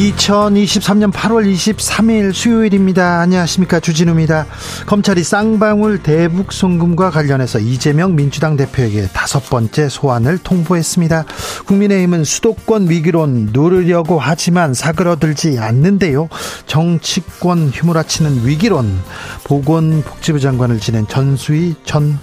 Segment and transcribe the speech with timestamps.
[0.00, 3.20] 2023년 8월 23일 수요일입니다.
[3.20, 3.80] 안녕하십니까.
[3.80, 4.46] 주진우입니다.
[4.86, 11.26] 검찰이 쌍방울 대북 송금과 관련해서 이재명 민주당 대표에게 다섯 번째 소환을 통보했습니다.
[11.66, 16.30] 국민의힘은 수도권 위기론 누르려고 하지만 사그러들지 않는데요.
[16.66, 18.98] 정치권 휘몰아치는 위기론
[19.44, 22.18] 보건복지부 장관을 지낸 전수희 전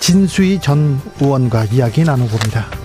[0.00, 2.81] 진수희 전 의원과 이야기 나눠봅니다.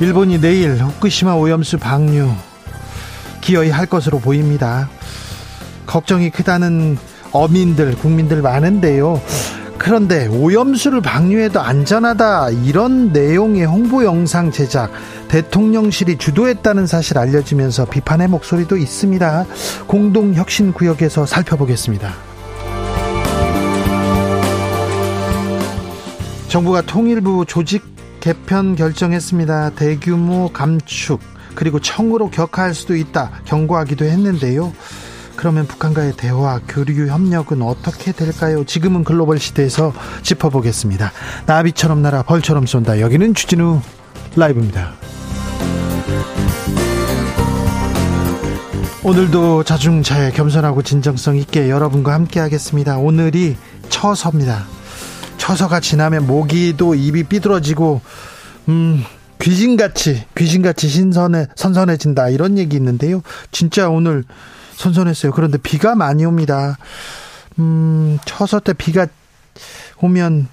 [0.00, 2.30] 일본이 내일 후쿠시마 오염수 방류
[3.40, 4.88] 기어이 할 것으로 보입니다.
[5.86, 6.96] 걱정이 크다는
[7.32, 9.20] 어민들, 국민들 많은데요.
[9.76, 14.92] 그런데 오염수를 방류해도 안전하다 이런 내용의 홍보 영상 제작
[15.28, 19.46] 대통령실이 주도했다는 사실 알려지면서 비판의 목소리도 있습니다.
[19.86, 22.12] 공동 혁신 구역에서 살펴보겠습니다.
[26.48, 29.70] 정부가 통일부 조직 개편 결정했습니다.
[29.70, 31.20] 대규모 감축
[31.54, 34.72] 그리고 청으로 격화할 수도 있다 경고하기도 했는데요.
[35.36, 38.64] 그러면 북한과의 대화, 교류 협력은 어떻게 될까요?
[38.64, 41.12] 지금은 글로벌 시대에서 짚어보겠습니다.
[41.46, 43.00] 나비처럼 날아 벌처럼 쏜다.
[43.00, 43.80] 여기는 주진우
[44.34, 44.94] 라이브입니다.
[49.04, 52.98] 오늘도 자중차에 겸손하고 진정성 있게 여러분과 함께 하겠습니다.
[52.98, 53.56] 오늘이
[53.88, 54.77] 처서입니다.
[55.48, 58.02] 처서가 지나면 모기도 입이 삐뚤어지고
[58.68, 59.02] 음
[59.40, 63.22] 귀신같이 귀신같이 신선해 선선해진다 이런 얘기 있는데요.
[63.50, 64.24] 진짜 오늘
[64.74, 65.32] 선선했어요.
[65.32, 66.76] 그런데 비가 많이 옵니다.
[67.58, 69.06] 음 처서 때 비가
[70.02, 70.48] 오면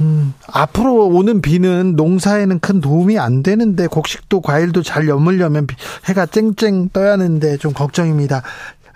[0.00, 5.66] 음, 앞으로 오는 비는 농사에는 큰 도움이 안 되는데 곡식도 과일도 잘 여물려면
[6.04, 8.42] 해가 쨍쨍 떠야 하는데 좀 걱정입니다.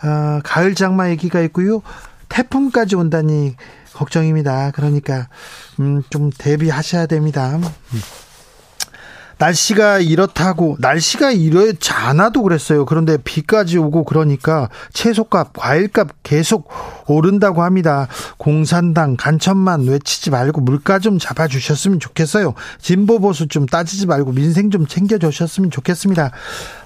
[0.00, 1.82] 아, 가을 장마 얘기가 있고요.
[2.28, 3.56] 태풍까지 온다니
[3.94, 4.72] 걱정입니다.
[4.72, 5.28] 그러니까
[5.80, 7.58] 음, 좀 대비하셔야 됩니다.
[9.38, 12.84] 날씨가 이렇다고 날씨가 이렇지 않아도 그랬어요.
[12.84, 16.68] 그런데 비까지 오고 그러니까 채소값, 과일값 계속
[17.06, 18.08] 오른다고 합니다.
[18.36, 22.54] 공산당 간첩만 외치지 말고 물가 좀 잡아 주셨으면 좋겠어요.
[22.80, 26.30] 진보 보수 좀 따지지 말고 민생 좀 챙겨 주셨으면 좋겠습니다.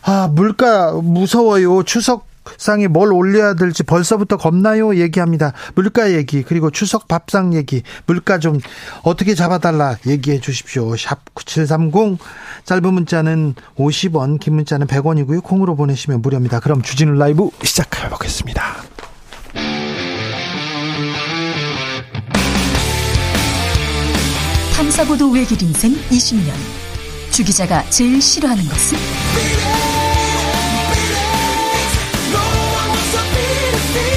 [0.03, 1.83] 아, 물가 무서워요.
[1.83, 2.27] 추석
[2.57, 5.53] 상에 뭘 올려야 될지 벌써부터 겁나요 얘기합니다.
[5.75, 8.59] 물가 얘기 그리고 추석 밥상 얘기 물가 좀
[9.03, 10.97] 어떻게 잡아달라 얘기해 주십시오.
[10.97, 12.19] 샵 9730
[12.65, 15.43] 짧은 문자는 50원 긴 문자는 100원이고요.
[15.43, 16.61] 콩으로 보내시면 무료입니다.
[16.61, 18.63] 그럼 주진우 라이브 시작해 보겠습니다.
[24.77, 26.53] 탐사보도 외길 인생 20년
[27.33, 29.68] 주 기자가 제일 싫어하는 것은?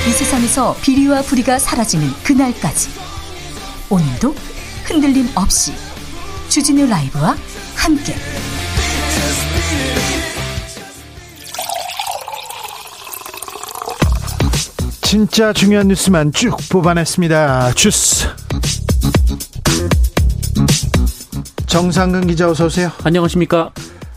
[0.07, 2.89] 이 세상에서 비리와 부리가 사라지는 그날까지
[3.87, 4.33] 오늘도
[4.85, 5.73] 흔들림 없이
[6.49, 7.37] 주진우 라이브와
[7.75, 8.15] 함께
[15.03, 17.73] 진짜 중요한 뉴스만 쭉 뽑아냈습니다.
[17.73, 18.27] 주스
[21.67, 22.91] 정상근 기자 어서 오세요.
[23.03, 23.71] 안녕하십니까?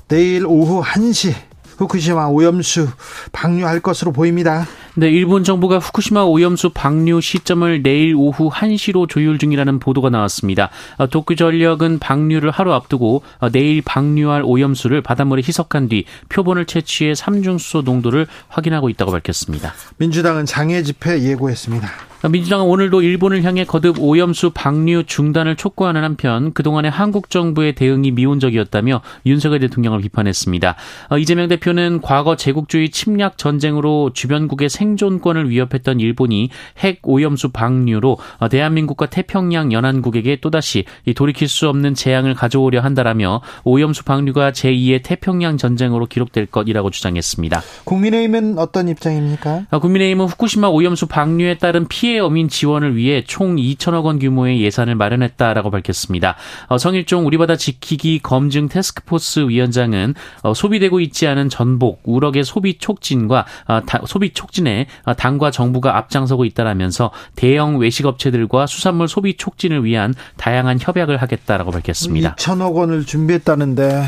[0.08, 1.34] 내일 오후 1시
[1.76, 2.88] 후쿠시마 오염수
[3.32, 4.66] 방류할 것으로 보입니다.
[4.96, 10.70] 네, 일본 정부가 후쿠시마 오염수 방류 시점을 내일 오후 1시로 조율 중이라는 보도가 나왔습니다.
[10.98, 17.82] 어, 도쿄전력은 방류를 하루 앞두고 어, 내일 방류할 오염수를 바닷물에 희석한 뒤 표본을 채취해 삼중수소
[17.82, 19.74] 농도를 확인하고 있다고 밝혔습니다.
[19.96, 22.13] 민주당은 장애 집회 예고했습니다.
[22.30, 29.02] 민주당은 오늘도 일본을 향해 거듭 오염수 방류 중단을 촉구하는 한편 그동안의 한국 정부의 대응이 미온적이었다며
[29.26, 30.74] 윤석열 대통령을 비판했습니다.
[31.10, 36.48] 어, 이재명 대표는 과거 제국주의 침략 전쟁으로 주변국의 생존권을 위협했던 일본이
[36.78, 44.04] 핵 오염수 방류로 어, 대한민국과 태평양 연안국에게 또다시 돌이킬 수 없는 재앙을 가져오려 한다라며 오염수
[44.04, 47.60] 방류가 제2의 태평양 전쟁으로 기록될 것이라고 주장했습니다.
[47.84, 49.66] 국민의힘은 어떤 입장입니까?
[49.70, 54.62] 어, 국민의힘은 후쿠시마 오염수 방류에 따른 피해 피해 어민 지원을 위해 총 2천억 원 규모의
[54.62, 56.36] 예산을 마련했다라고 밝혔습니다.
[56.68, 63.46] 어, 성일종 우리바다 지키기 검증 테스크포스 위원장은 어, 소비되고 있지 않은 전복, 우럭의 소비 촉진과
[63.66, 70.78] 어, 소비 촉진에 당과 정부가 앞장서고 있다라면서 대형 외식 업체들과 수산물 소비 촉진을 위한 다양한
[70.80, 72.36] 협약을 하겠다라고 밝혔습니다.
[72.36, 74.04] 2천억 원을 준비했다는데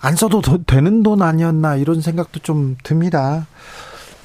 [0.00, 3.46] 안 써도 되는 돈 아니었나 이런 생각도 좀 듭니다.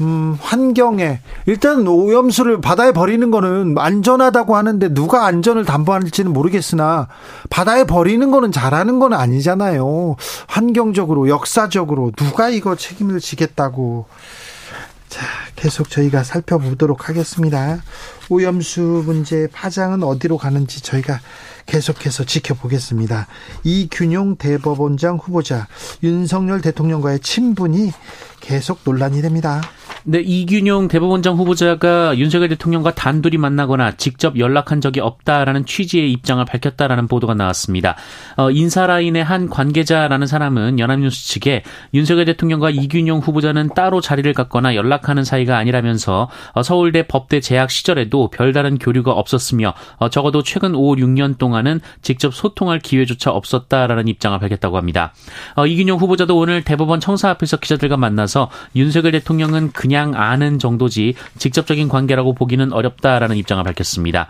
[0.02, 7.08] 음, 환경에 일단 오염수를 바다에 버리는 거는 안전하다고 하는데 누가 안전을 담보할지는 모르겠으나
[7.50, 10.16] 바다에 버리는 거는 잘하는 건 아니잖아요.
[10.48, 14.06] 환경적으로 역사적으로 누가 이거 책임을 지겠다고
[15.10, 17.82] 자, 계속 저희가 살펴보도록 하겠습니다.
[18.30, 21.20] 오염수 문제 파장은 어디로 가는지 저희가
[21.68, 23.28] 계속해서 지켜보겠습니다.
[23.64, 25.68] 이균용 대법원장 후보자
[26.02, 27.92] 윤석열 대통령과의 친분이
[28.40, 29.62] 계속 논란이 됩니다.
[30.10, 37.10] 네, 이균용 대법원장 후보자가 윤석열 대통령과 단둘이 만나거나 직접 연락한 적이 없다라는 취지의 입장을 밝혔다라는
[37.10, 37.98] 보도가 나왔습니다.
[38.38, 41.64] 어, 인사라인의 한 관계자라는 사람은 연합뉴스 측에
[41.94, 48.30] 윤석열 대통령과 이균용 후보자는 따로 자리를 갖거나 연락하는 사이가 아니라면서 어, 서울대 법대 재학 시절에도
[48.30, 54.38] 별다른 교류가 없었으며 어, 적어도 최근 5, 6년 동안 은 직접 소통할 기회조차 없었다라는 입장을
[54.38, 55.14] 밝혔다고 합니다.
[55.56, 61.88] 어, 이균용 후보자도 오늘 대법원 청사 앞에서 기자들과 만나서 윤석열 대통령은 그냥 아는 정도지 직접적인
[61.88, 64.28] 관계라고 보기는 어렵다라는 입장을 밝혔습니다.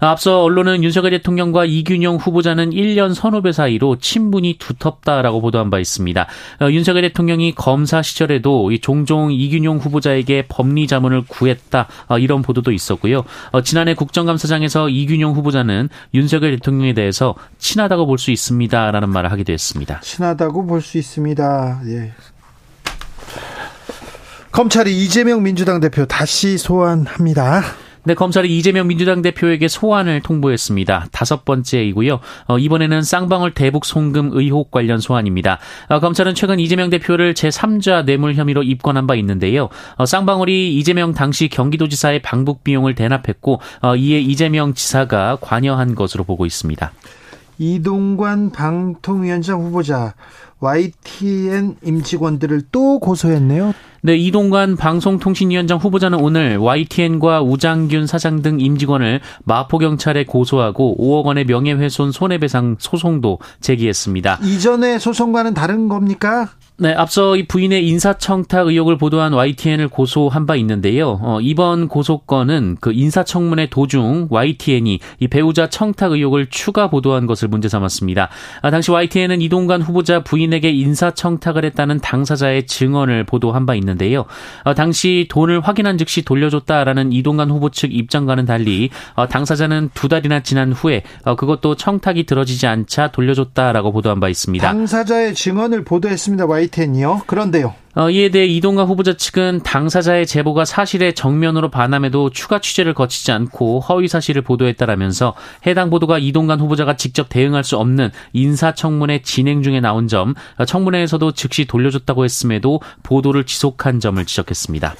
[0.00, 6.26] 앞서 언론은 윤석열 대통령과 이균용 후보자는 1년 선후배 사이로 친분이 두텁다라고 보도한 바 있습니다.
[6.62, 13.24] 어, 윤석열 대통령이 검사 시절에도 종종 이균용 후보자에게 법리 자문을 구했다 어, 이런 보도도 있었고요.
[13.52, 19.52] 어, 지난해 국정감사장에서 이균용 후보자는 윤석열 대통령 에 대해서 친하다고 볼 수 있습니다라는 말을 하기도
[19.52, 20.00] 했습니다.
[20.02, 21.80] 친하다고 볼 수 있습니다.
[21.86, 22.12] 예.
[24.52, 27.62] 검찰이 이재명 민주당 대표 다시 소환합니다.
[28.02, 31.08] 네, 검찰이 이재명 민주당 대표에게 소환을 통보했습니다.
[31.12, 32.20] 다섯 번째이고요.
[32.46, 35.58] 어, 이번에는 쌍방울 대북 송금 의혹 관련 소환입니다.
[35.88, 39.68] 어, 검찰은 최근 이재명 대표를 제3자 뇌물 혐의로 입건한 바 있는데요.
[39.96, 46.46] 어, 쌍방울이 이재명 당시 경기도지사의 방북 비용을 대납했고 어, 이에 이재명 지사가 관여한 것으로 보고
[46.46, 46.92] 있습니다.
[47.58, 50.14] 이동관 방통위원장 후보자
[50.60, 53.72] YTN 임직원들을 또 고소했네요.
[54.02, 62.12] 네, 이동관 방송통신위원장 후보자는 오늘 YTN과 우장균 사장 등 임직원을 마포경찰에 고소하고 5억 원의 명예훼손
[62.12, 64.38] 손해배상 소송도 제기했습니다.
[64.42, 66.50] 이전의 소송과는 다른 겁니까?
[66.82, 71.20] 네, 앞서 이 부인의 인사청탁 의혹을 보도한 YTN을 고소한 바 있는데요.
[71.20, 77.68] 어, 이번 고소건은 그 인사청문회 도중 YTN이 이 배우자 청탁 의혹을 추가 보도한 것을 문제
[77.68, 78.30] 삼았습니다.
[78.62, 84.24] 아, 당시 YTN은 이동관 후보자 부인에게 인사청탁을 했다는 당사자의 증언을 보도한 바 있는데요.
[84.64, 90.40] 어, 당시 돈을 확인한 즉시 돌려줬다라는 이동관 후보 측 입장과는 달리 어, 당사자는 두 달이나
[90.40, 94.66] 지난 후에 어, 그것도 청탁이 들어지지 않자 돌려줬다라고 보도한 바 있습니다.
[94.66, 96.46] 당사자의 증언을 보도했습니다.
[96.46, 96.69] YTN.
[96.70, 97.22] 테니요.
[97.26, 97.74] 그런데요.
[97.96, 103.80] 어, 이에 대해 이동관 후보자 측은 당사자의 제보가 사실에 정면으로 반함에도 추가 취재를 거치지 않고
[103.80, 105.34] 허위 사실을 보도했다라면서
[105.66, 111.32] 해당 보도가 이동관 후보자가 직접 대응할 수 없는 인사청문회 진행 중에 나온 점, 어, 청문회에서도
[111.32, 114.94] 즉시 돌려줬다고 했음에도 보도를 지속한 점을 지적했습니다.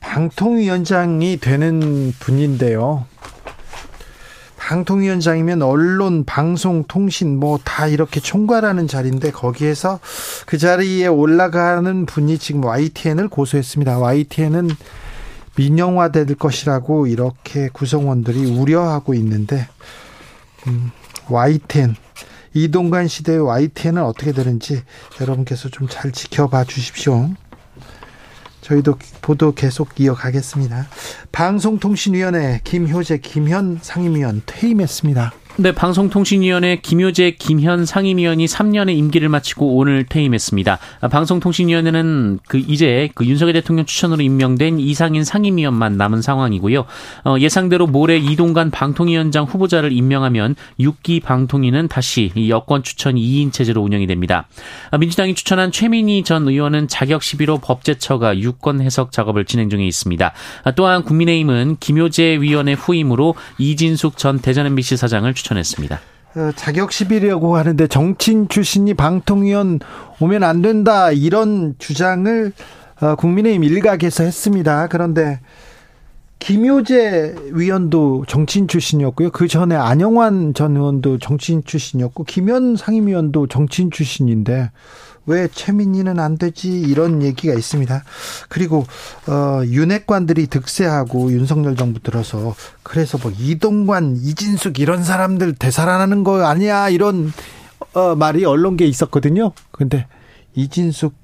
[0.00, 3.06] 방통위원장이 되는 분인데요.
[4.66, 10.00] 방통위원장이면 언론, 방송, 통신 뭐 다 이렇게 총괄하는 자리인데 거기에서
[10.46, 13.98] 그 자리에 올라가는 분이 지금 YTN을 고소했습니다.
[13.98, 14.70] YTN은
[15.56, 19.68] 민영화될 것이라고 이렇게 구성원들이 우려하고 있는데
[20.66, 20.90] 음,
[21.28, 21.94] YTN
[22.54, 24.82] 이동관 시대의 YTN은 어떻게 되는지
[25.20, 27.30] 여러분께서 좀 잘 지켜봐 주십시오.
[28.66, 30.88] 저희도 보도 계속 이어가겠습니다.
[31.30, 35.32] 방송통신위원회 김효재 김현 상임위원 퇴임했습니다.
[35.58, 40.78] 네, 방송통신위원회 김효재, 김현 상임위원이 3년의 임기를 마치고 오늘 퇴임했습니다.
[41.10, 46.84] 방송통신위원회는 그 이제 그 윤석열 대통령 추천으로 임명된 이상인 상임위원만 남은 상황이고요.
[47.24, 54.06] 어, 예상대로 모레 이동관 방통위원장 후보자를 임명하면 6기 방통위는 다시 여권 추천 2인 체제로 운영이
[54.06, 54.48] 됩니다.
[55.00, 60.32] 민주당이 추천한 최민희 전 의원은 자격 시비로 법제처가 유권 해석 작업을 진행 중에 있습니다.
[60.76, 66.00] 또한 국민의힘은 김효재 위원의 후임으로 이진숙 전 대전 MBC 사장을 추천 추천했습니다.
[66.36, 69.80] 어, 자격 시비라고 하는데 정치인 출신이 방통위원
[70.20, 72.52] 오면 안 된다 이런 주장을
[73.00, 74.88] 어, 국민의힘 일각에서 했습니다.
[74.88, 75.40] 그런데
[76.38, 79.30] 김효재 위원도 정치인 출신이었고요.
[79.30, 84.70] 그 전에 안영환 전 의원도 정치인 출신이었고 김현 상임위원도 정치인 출신인데
[85.26, 88.04] 왜 최민희는 안 되지 이런 얘기가 있습니다.
[88.48, 88.86] 그리고
[89.26, 96.88] 어 윤핵관들이 득세하고 윤석열 정부 들어서 그래서 뭐 이동관, 이진숙 이런 사람들 되살아나는 거 아니야
[96.88, 97.32] 이런
[97.92, 99.52] 어 말이 언론계에 있었거든요.
[99.72, 100.06] 근데
[100.54, 101.14] 이진숙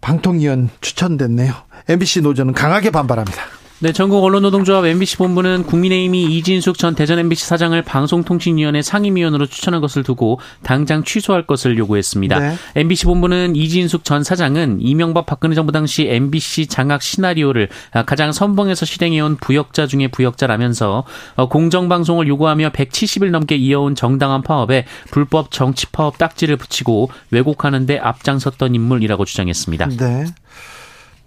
[0.00, 1.52] 방통위원 추천됐네요.
[1.88, 3.57] MBC 노조는 강하게 반발합니다.
[3.80, 10.02] 네, 전국 언론노동조합 MBC 본부는 국민의힘이 이진숙 전 대전 MBC 사장을 방송통신위원회 상임위원으로 추천한 것을
[10.02, 12.38] 두고 당장 취소할 것을 요구했습니다.
[12.40, 12.56] 네.
[12.74, 17.68] MBC 본부는 이진숙 전 사장은 이명박 박근혜 정부 당시 MBC 장악 시나리오를
[18.04, 21.04] 가장 선봉에서 실행해온 부역자 중의 부역자라면서
[21.48, 28.74] 공정방송을 요구하며 170일 넘게 이어온 정당한 파업에 불법 정치 파업 딱지를 붙이고 왜곡하는 데 앞장섰던
[28.74, 29.88] 인물이라고 주장했습니다.
[29.98, 30.24] 네.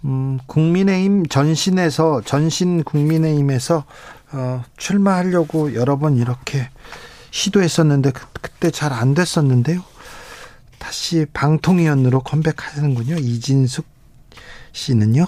[0.05, 3.86] 음, 국민의힘 전신에서 전신 국민의힘에서
[4.34, 6.70] 어, 출마하려고 여러 번 이렇게
[7.31, 9.84] 시도했었는데 그, 그때 잘 안 됐었는데요.
[10.79, 13.15] 다시 방통위원으로 컴백하는군요.
[13.17, 13.86] 이진숙
[14.74, 15.27] 씨는요.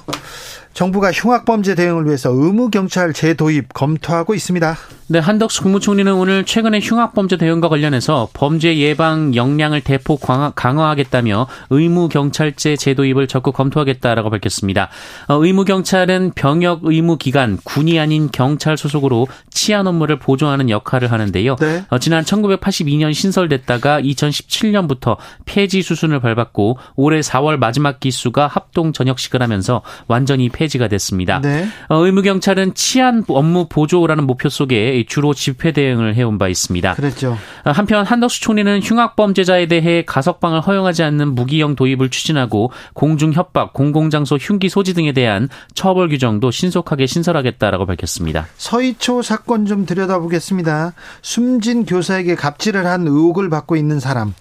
[0.74, 4.76] 정부가 흉악범죄 대응을 위해서 의무 경찰 재도입 검토하고 있습니다.
[5.14, 12.10] 네, 한덕수 국무총리는 오늘 최근에 흉악범죄 대응과 관련해서 범죄 예방 역량을 대폭 강화, 하겠다며 의무
[12.10, 14.90] 경찰제 재도입을 적극 검토하겠다라고 밝혔습니다.
[15.28, 21.58] 어, 의무 경찰은 병역 의무 기관, 군이 아닌 경찰 소속으로 치안 업무를 보조하는 역할을 하는데요.
[21.58, 21.86] 네.
[21.90, 29.84] 어, 지난 1982년 신설됐다가 2017년부터 폐지 수순을 밟았고 올해 4월 마지막 기수가 합동 전역식을 하면서
[30.08, 31.40] 완전히 폐 폐지가 됐습니다.
[31.42, 31.68] 네.
[31.90, 36.96] 어, 의무 경찰은 치안 업무 보조라는 목표 속에 주로 집회 대응을 해온 바 있습니다.
[36.96, 37.38] 그렇죠.
[37.66, 43.74] 어, 한편 한덕수 총리는 흉악 범죄자에 대해 가석방을 허용하지 않는 무기형 도입을 추진하고 공중 협박,
[43.74, 48.48] 공공장소 흉기 소지 등에 대한 처벌 규정도 신속하게 신설하겠다라고 밝혔습니다.
[48.58, 50.94] 서희초 사건 좀 들여다보겠습니다.
[51.22, 54.34] 숨진 교사에게 갑질을 한 의혹을 받고 있는 사람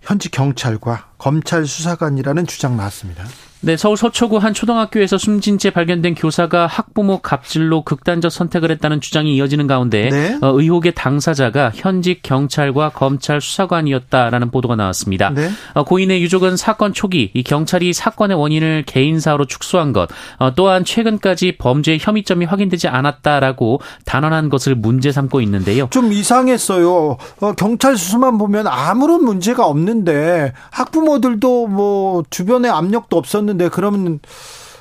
[0.00, 3.24] 현지 경찰과 검찰 수사관이라는 주장 나왔습니다.
[3.64, 9.34] 네, 서울 서초구 한 초등학교에서 숨진 채 발견된 교사가 학부모 갑질로 극단적 선택을 했다는 주장이
[9.36, 10.38] 이어지는 가운데 네?
[10.42, 15.30] 어, 의혹의 당사자가 현직 경찰과 검찰 수사관이었다라는 보도가 나왔습니다.
[15.30, 15.48] 네?
[15.72, 21.56] 어, 고인의 유족은 사건 초기 이 경찰이 사건의 원인을 개인사로 축소한 것, 어, 또한 최근까지
[21.56, 25.88] 범죄 혐의점이 확인되지 않았다라고 단언한 것을 문제 삼고 있는데요.
[25.90, 27.16] 좀 이상했어요.
[27.40, 34.20] 어, 경찰 수사만 보면 아무런 문제가 없는데 학부모들도 뭐 주변에 압력도 없었는데 있었는데 그러면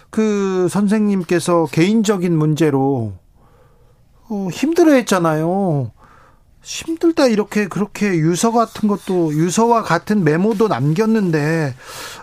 [0.10, 3.13] 그 선생님께서 개인적인 문제로
[4.30, 5.92] 어, 힘들어했잖아요.
[6.62, 11.75] 힘들다 이렇게 그렇게 유서 같은 것도 유서와 같은 메모도 남겼는데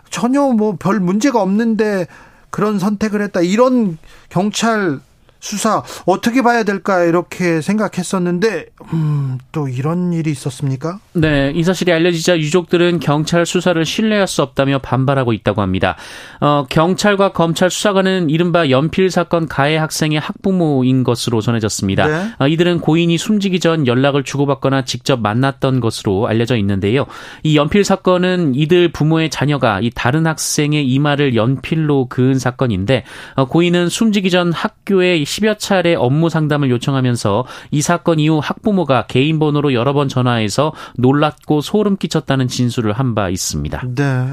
[0.08, 2.06] 전혀 뭐 별 문제가 없는데
[2.50, 5.00] 그런 선택을 했다 이런 경찰
[5.40, 11.00] 수사 어떻게 봐야 될까 이렇게 생각했었는데 음, 또 이런 일이 있었습니까?
[11.14, 15.96] 네, 이 사실이 알려지자 유족들은 경찰 수사를 신뢰할 수 없다며 반발하고 있다고 합니다.
[16.40, 22.06] 어, 경찰과 검찰 수사관은 이른바 연필 사건 가해 학생의 학부모인 것으로 전해졌습니다.
[22.06, 22.30] 네.
[22.38, 27.06] 어, 이들은 고인이 숨지기 전 연락을 주고받거나 직접 만났던 것으로 알려져 있는데요.
[27.42, 33.04] 이 연필 사건은 이들 부모의 자녀가 이 다른 학생의 이마를 연필로 그은 사건인데
[33.36, 39.38] 어, 고인은 숨지기 전 학교에 10여 차례 업무 상담을 요청하면서 이 사건 이후 학부모가 개인
[39.38, 43.82] 번호로 여러 번 전화해서 놀랐고 소름 끼쳤다는 진술을 한 바 있습니다.
[43.96, 44.26] 네.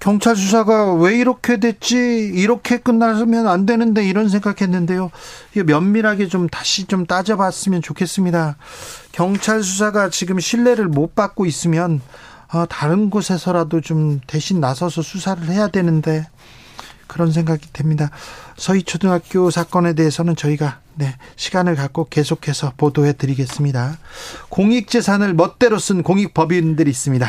[0.00, 1.96] 경찰 수사가 왜 이렇게 됐지?
[2.34, 5.10] 이렇게 끝나면 안 되는데 이런 생각했는데요.
[5.64, 8.56] 면밀하게 좀 다시 좀 따져봤으면 좋겠습니다.
[9.12, 12.00] 경찰 수사가 지금 신뢰를 못 받고 있으면
[12.52, 16.26] 어, 다른 곳에서라도 좀 대신 나서서 수사를 해야 되는데
[17.06, 18.10] 그런 생각이 됩니다.
[18.56, 23.98] 서희초등학교 사건에 대해서는 저희가 네, 시간을 갖고 계속해서 보도해 드리겠습니다.
[24.48, 27.28] 공익재산을 멋대로 쓴 공익법인들이 있습니다.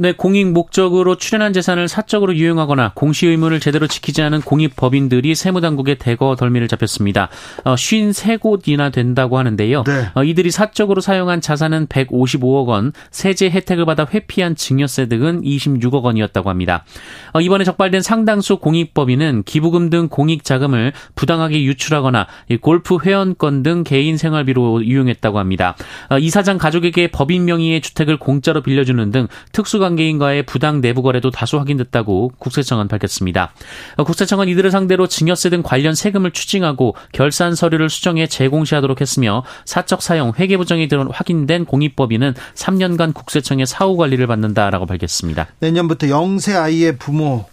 [0.00, 5.96] 네, 공익 목적으로 출연한 재산을 사적으로 유용하거나 공시 의무를 제대로 지키지 않은 공익 법인들이 세무당국에
[5.96, 7.28] 대거 덜미를 잡혔습니다.
[7.64, 9.84] 어, 53곳이나 된다고 하는데요.
[9.84, 10.08] 네.
[10.14, 16.48] 어, 이들이 사적으로 사용한 자산은 155억 원, 세제 혜택을 받아 회피한 증여세 등은 26억 원이었다고
[16.48, 16.86] 합니다.
[17.34, 22.26] 어, 이번에 적발된 상당수 공익 법인은 기부금 등 공익 자금을 부당하게 유출하거나
[22.62, 25.76] 골프 회원권 등 개인 생활비로 이용했다고 합니다.
[26.08, 31.30] 어, 이 사장 가족에게 법인 명의의 주택을 공짜로 빌려주는 등 특수관 관계인과의 부당 내부 거래도
[31.30, 33.52] 다수 확인됐다고 국세청은 밝혔습니다.
[33.96, 40.32] 국세청은 이들을 상대로 증여세 등 관련 세금을 추징하고 결산 서류를 수정해 재공시하도록 했으며 사적 사용
[40.38, 45.48] 회계 부정이 확인된 공익법인은 3년간 국세청의 사후 관리를 받는다라고 밝혔습니다.
[45.60, 47.46] 내년부터 영세 아이의 부모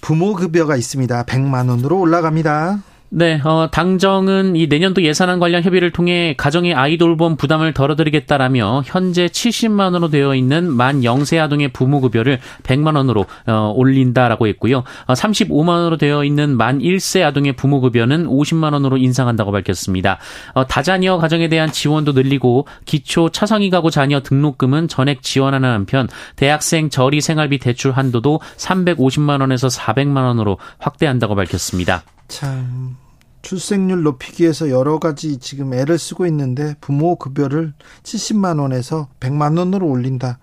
[0.00, 1.24] 부모 급여가 있습니다.
[1.24, 2.78] 100만 원으로 올라갑니다.
[3.10, 9.80] 네, 어, 당정은 이 내년도 예산안 관련 협의를 통해 가정의 아이돌봄 부담을 덜어드리겠다라며 현재 70만
[9.84, 14.84] 원으로 되어 있는 만 0세 아동의 부모급여를 100만 원으로 어, 올린다라고 했고요.
[15.06, 20.18] 어, 35만 원으로 되어 있는 만 1세 아동의 부모급여는 50만 원으로 인상한다고 밝혔습니다.
[20.52, 26.90] 어, 다자녀 가정에 대한 지원도 늘리고 기초 차상위 가구 자녀 등록금은 전액 지원하는 한편 대학생
[26.90, 32.02] 저리 생활비 대출 한도도 350만 원에서 400만 원으로 확대한다고 밝혔습니다.
[32.28, 32.96] 참
[33.42, 39.86] 출생률 높이기 위해서 여러 가지 지금 애를 쓰고 있는데 부모 급여를 70만 원에서 100만 원으로
[39.86, 40.38] 올린다.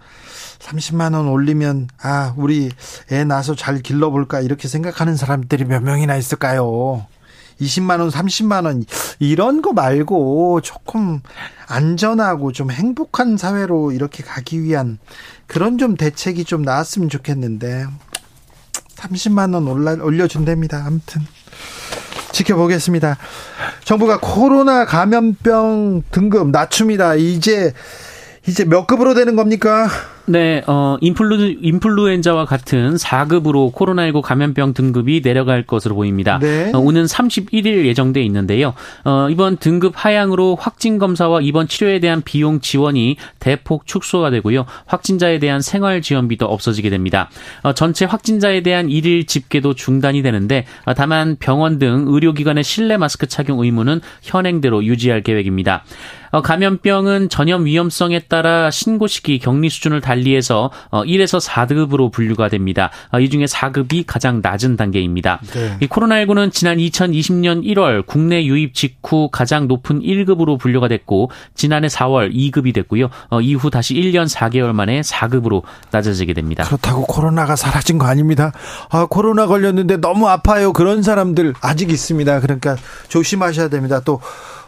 [0.59, 2.71] 30만 원 올리면 아 우리
[3.11, 7.05] 애 낳아서 잘 길러 볼까 이렇게 생각하는 사람들이 몇 명이나 있을까요?
[7.61, 8.83] 20만 원, 30만 원
[9.19, 11.21] 이런 거 말고 조금
[11.67, 14.97] 안전하고 좀 행복한 사회로 이렇게 가기 위한
[15.47, 17.85] 그런 좀 대책이 좀 나왔으면 좋겠는데
[18.95, 20.85] 30만 원 올라 올려준답니다.
[20.85, 21.21] 아무튼
[22.31, 23.17] 지켜보겠습니다.
[23.83, 27.15] 정부가 코로나 감염병 등급 낮춥니다.
[27.15, 27.73] 이제
[28.47, 29.89] 이제 몇 급으로 되는 겁니까?
[30.27, 36.39] 네, 어, 인플루, 인플루엔자와 같은 4급으로 코로나19 감염병 등급이 내려갈 것으로 보입니다.
[36.39, 36.71] 네.
[36.73, 38.73] 어, 오는 31일 예정돼 있는데요.
[39.03, 44.65] 어, 이번 등급 하향으로 확진 검사와 입원 치료에 대한 비용 지원이 대폭 축소가 되고요.
[44.87, 47.29] 확진자에 대한 생활 지원비도 없어지게 됩니다.
[47.61, 53.27] 어, 전체 확진자에 대한 일일 집계도 중단이 되는데 어, 다만 병원 등 의료기관의 실내 마스크
[53.27, 55.83] 착용 의무는 현행대로 유지할 계획입니다.
[56.35, 62.49] 어, 감염병은 전염 위험성에 따라 신고 시기 격리 수준을 달 리해서 1에서 어, 4급으로 분류가
[62.49, 62.91] 됩니다.
[63.11, 65.39] 어, 이 중에 4급이 가장 낮은 단계입니다.
[65.53, 65.77] 네.
[65.81, 72.33] 이 코로나19는 지난 2020년 1월 국내 유입 직후 가장 높은 1급으로 분류가 됐고 지난해 4월
[72.33, 73.09] 2급이 됐고요.
[73.41, 76.63] 이후 다시 1년 4개월 만에 4급으로 낮아지게 됩니다.
[76.63, 78.51] 그렇다고 코로나가 사라진 거 아닙니다.
[78.89, 80.73] 아, 코로나 걸렸는데 너무 아파요.
[80.73, 82.39] 그런 사람들 아직 있습니다.
[82.39, 82.75] 그러니까
[83.07, 84.01] 조심하셔야 됩니다.
[84.03, 84.19] 또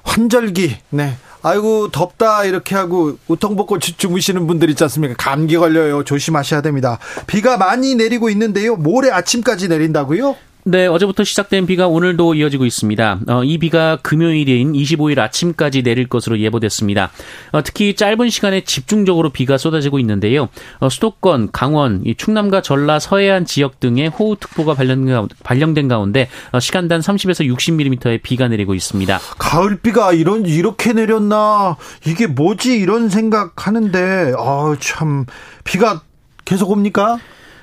[0.03, 1.15] 환절기, 네.
[1.47, 5.15] 아이고 덥다 이렇게 하고 우통 벗고 주무시는 분들 있지 않습니까?
[5.17, 6.03] 감기 걸려요.
[6.03, 6.99] 조심하셔야 됩니다.
[7.25, 8.75] 비가 많이 내리고 있는데요.
[8.75, 10.35] 모레 아침까지 내린다고요?
[10.69, 13.19] 네, 어제부터 시작된 비가 오늘도 이어지고 있습니다.
[13.29, 17.09] 어, 이 비가 금요일인 25일 아침까지 내릴 것으로 예보됐습니다.
[17.53, 20.49] 어, 특히 짧은 시간에 집중적으로 비가 쏟아지고 있는데요.
[20.79, 27.49] 어, 수도권, 강원, 충남과 전라, 서해안 지역 등의 호우특보가 발령, 발령된 가운데 어, 시간당 30에서
[27.49, 29.19] 60mm의 비가 내리고 있습니다.
[29.39, 31.77] 가을 비가 이런 이렇게 내렸나?
[32.05, 32.77] 이게 뭐지?
[32.77, 35.27] 이런 생각하는데 아, 참
[35.63, 36.01] 비가
[36.43, 37.19] 계속 옵니까?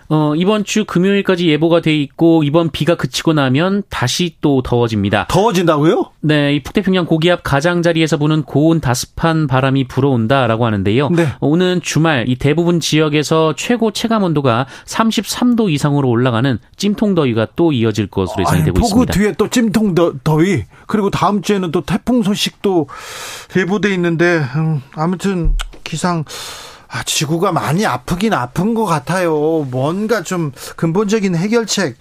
[0.08, 5.26] 어, 이번 주 금요일까지 예보가 돼 있고 이번 비가 그치고 나면 다시 또 더워집니다.
[5.28, 6.10] 더워진다고요?
[6.20, 11.08] 네, 이 북태평양 고기압 가장자리에서 부는 고온 다습한 바람이 불어온다라고 하는데요.
[11.10, 11.28] 네.
[11.40, 17.72] 어, 오는 주말 이 대부분 지역에서 최고 체감 온도가 33도 이상으로 올라가는 찜통 더위가 또
[17.72, 19.12] 이어질 것으로 예상이 되고 폭우 있습니다.
[19.12, 22.88] 뒤에 또 찜통 더위 그리고 다음 주에는 또 태풍 소식도
[23.56, 26.24] 예보돼 있는데 음, 아무튼 기상
[26.94, 29.66] 아, 지구가 많이 아프긴 아픈 것 같아요.
[29.68, 31.96] 뭔가 좀 근본적인 해결책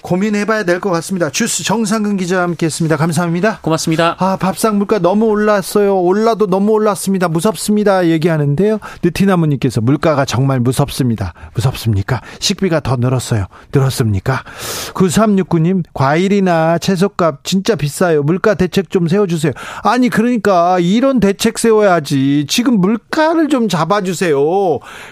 [0.00, 1.30] 고민해봐야 될 것 같습니다.
[1.30, 2.96] 주스 정상근 기자와 함께했습니다.
[2.96, 3.58] 감사합니다.
[3.60, 4.16] 고맙습니다.
[4.18, 6.00] 아 밥상 물가 너무 올랐어요.
[6.00, 7.28] 올라도 너무 올랐습니다.
[7.28, 8.06] 무섭습니다.
[8.08, 8.80] 얘기하는데요.
[9.04, 11.34] 느티나무님께서 물가가 정말 무섭습니다.
[11.54, 12.20] 무섭습니까?
[12.40, 13.46] 식비가 더 늘었어요.
[13.72, 14.42] 늘었습니까?
[14.94, 18.22] 9369님 과일이나 채소값 진짜 비싸요.
[18.22, 19.52] 물가 대책 좀 세워주세요.
[19.84, 22.46] 아니 그러니까 이런 대책 세워야지.
[22.48, 24.21] 지금 물가를 좀 잡아주세요.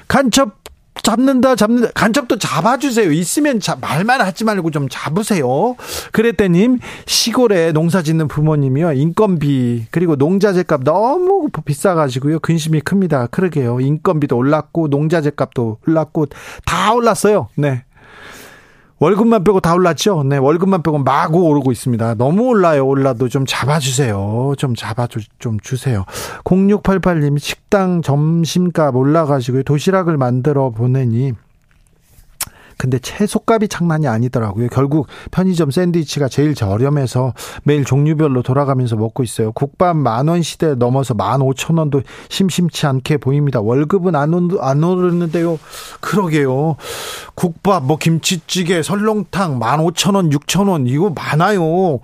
[0.08, 0.60] 간첩
[1.02, 1.90] 잡는다 잡는다.
[1.94, 3.10] 간첩도 잡아주세요.
[3.12, 5.76] 있으면 자, 말만 하지 말고 좀 잡으세요.
[6.12, 8.92] 그랬더님 시골에 농사 짓는 부모님이요.
[8.92, 12.40] 인건비 그리고 농자재값 너무 비싸가지고요.
[12.40, 13.26] 근심이 큽니다.
[13.28, 13.80] 그러게요.
[13.80, 16.26] 인건비도 올랐고 농자재값도 올랐고
[16.64, 17.48] 다 올랐어요.
[17.56, 17.84] 네
[19.00, 20.22] 월급만 빼고 다 올랐죠?
[20.24, 22.16] 네, 월급만 빼고 마구 오르고 있습니다.
[22.16, 22.86] 너무 올라요.
[22.86, 24.52] 올라도 좀 잡아주세요.
[24.58, 26.04] 좀 잡아주, 좀 주세요.
[26.44, 31.32] 0688님, 식당 점심값 올라가지고 도시락을 만들어 보내니
[32.80, 34.68] 근데 채소값이 장난이 아니더라고요.
[34.68, 39.52] 결국 편의점 샌드위치가 제일 저렴해서 매일 종류별로 돌아가면서 먹고 있어요.
[39.52, 43.60] 국밥 만 원 시대 넘어서 만 오천 원도 심심치 않게 보입니다.
[43.60, 45.58] 월급은 안, 안 오르는데요.
[46.00, 46.76] 그러게요.
[47.34, 52.00] 국밥, 뭐 김치찌개, 설렁탕 만 오천 원, 육천 원 이거 많아요.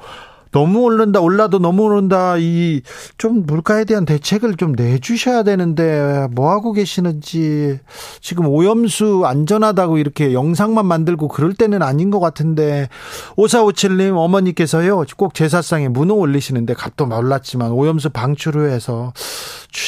[0.57, 2.81] 너무 오른다 올라도 너무 오른다 이
[3.19, 7.79] 좀 물가에 대한 대책을 좀 내주셔야 되는데 뭐 하고 계시는지
[8.21, 12.89] 지금 오염수 안전하다고 이렇게 영상만 만들고 그럴 때는 아닌 것 같은데
[13.37, 19.13] 오사오칠님 어머니께서요 꼭 제사상에 문어 올리시는데 값도 올랐지만 오염수 방출을 해서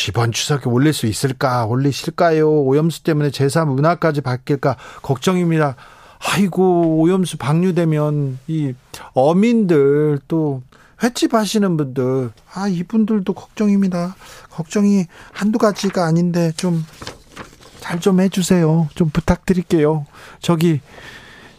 [0.09, 5.77] 이번 추석에 올릴 수 있을까 올리실까요 오염수 때문에 제사 문화까지 바뀔까 걱정입니다.
[6.21, 8.75] 아이고 오염수 방류되면 이
[9.15, 10.63] 어민들 또
[11.03, 14.17] 횟집 하시는 분들 아 이분들도 걱정입니다.
[14.51, 18.89] 걱정이 한두 가지가 아닌데 좀잘좀 해주세요.
[18.95, 20.07] 좀 부탁드릴게요.
[20.41, 20.81] 저기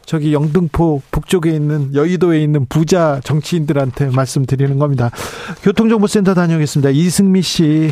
[0.05, 5.11] 저기 영등포 북쪽에 있는 여의도에 있는 부자 정치인들한테 말씀드리는 겁니다.
[5.61, 6.89] 교통정보센터 다녀오겠습니다.
[6.89, 7.91] 이승미 씨.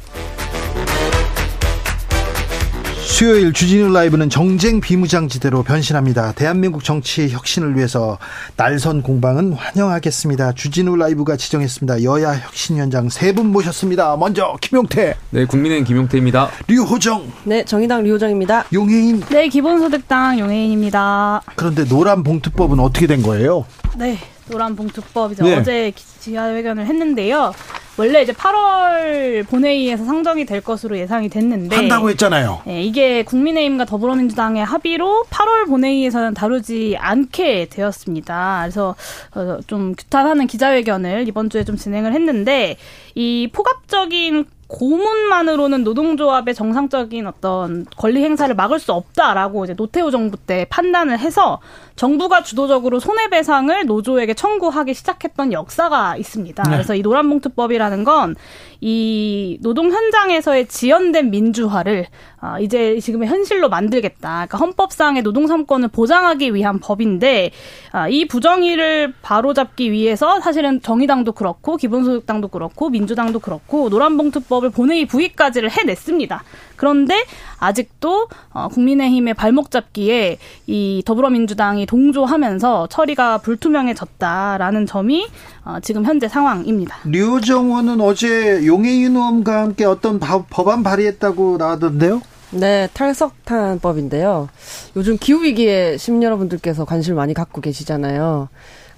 [3.11, 6.31] 수요일 주진우 라이브는 정쟁 비무장지대로 변신합니다.
[6.31, 8.17] 대한민국 정치 혁신을 위해서
[8.55, 10.53] 날선 공방은 환영하겠습니다.
[10.53, 12.03] 주진우 라이브가 지정했습니다.
[12.03, 14.15] 여야 혁신위원장 세 분 모셨습니다.
[14.17, 15.15] 먼저 김용태.
[15.29, 16.49] 네, 국민의힘 김용태입니다.
[16.67, 17.31] 류호정.
[17.43, 18.65] 네, 정의당 류호정입니다.
[18.73, 19.19] 용해인.
[19.29, 21.41] 네, 기본소득당 용해인입니다.
[21.55, 23.65] 그런데 노란 봉투법은 어떻게 된 거예요?
[23.97, 24.17] 네,
[24.49, 25.55] 노란 봉투법 이제 네.
[25.57, 27.53] 어제 기자회견을 했는데요.
[27.97, 32.61] 원래 이제 8월 본회의에서 상정이 될 것으로 예상이 됐는데 한다고 했잖아요.
[32.65, 38.59] 네, 이게 국민의힘과 더불어민주당의 합의로 8월 본회의에서는 다루지 않게 되었습니다.
[38.63, 38.95] 그래서
[39.35, 42.77] 어, 좀 규탄하는 기자회견을 이번 주에 좀 진행을 했는데
[43.15, 50.65] 이 포괄적인 고문만으로는 노동조합의 정상적인 어떤 권리 행사를 막을 수 없다라고 이제 노태우 정부 때
[50.69, 51.59] 판단을 해서
[51.95, 56.63] 정부가 주도적으로 손해배상을 노조에게 청구하기 시작했던 역사가 있습니다.
[56.63, 56.69] 네.
[56.71, 58.35] 그래서 이 노란봉투법이라는 건
[58.83, 62.07] 이 노동 현장에서의 지연된 민주화를
[62.39, 64.47] 아, 이제 지금의 현실로 만들겠다.
[64.47, 67.51] 그러니까 헌법상의 노동 삼권을 보장하기 위한 법인데
[67.91, 75.69] 아, 이 부정의를 바로잡기 위해서 사실은 정의당도 그렇고 기본소득당도 그렇고 민주당도 그렇고 노란봉투법을 본회의 부의까지를
[75.69, 76.43] 해냈습니다.
[76.75, 77.23] 그런데
[77.61, 85.27] 아직도 어, 국민의힘의 발목 잡기에 이 더불어민주당이 동조하면서 처리가 불투명해졌다라는 점이
[85.63, 86.97] 어, 지금 현재 상황입니다.
[87.05, 92.21] 류정원은 어제 용해인 의원과 함께 어떤 법안 발의했다고 나왔던데요?
[92.51, 94.49] 네, 탈석탄법인데요.
[94.97, 98.49] 요즘 기후위기에 시민 여러분들께서 관심을 많이 갖고 계시잖아요.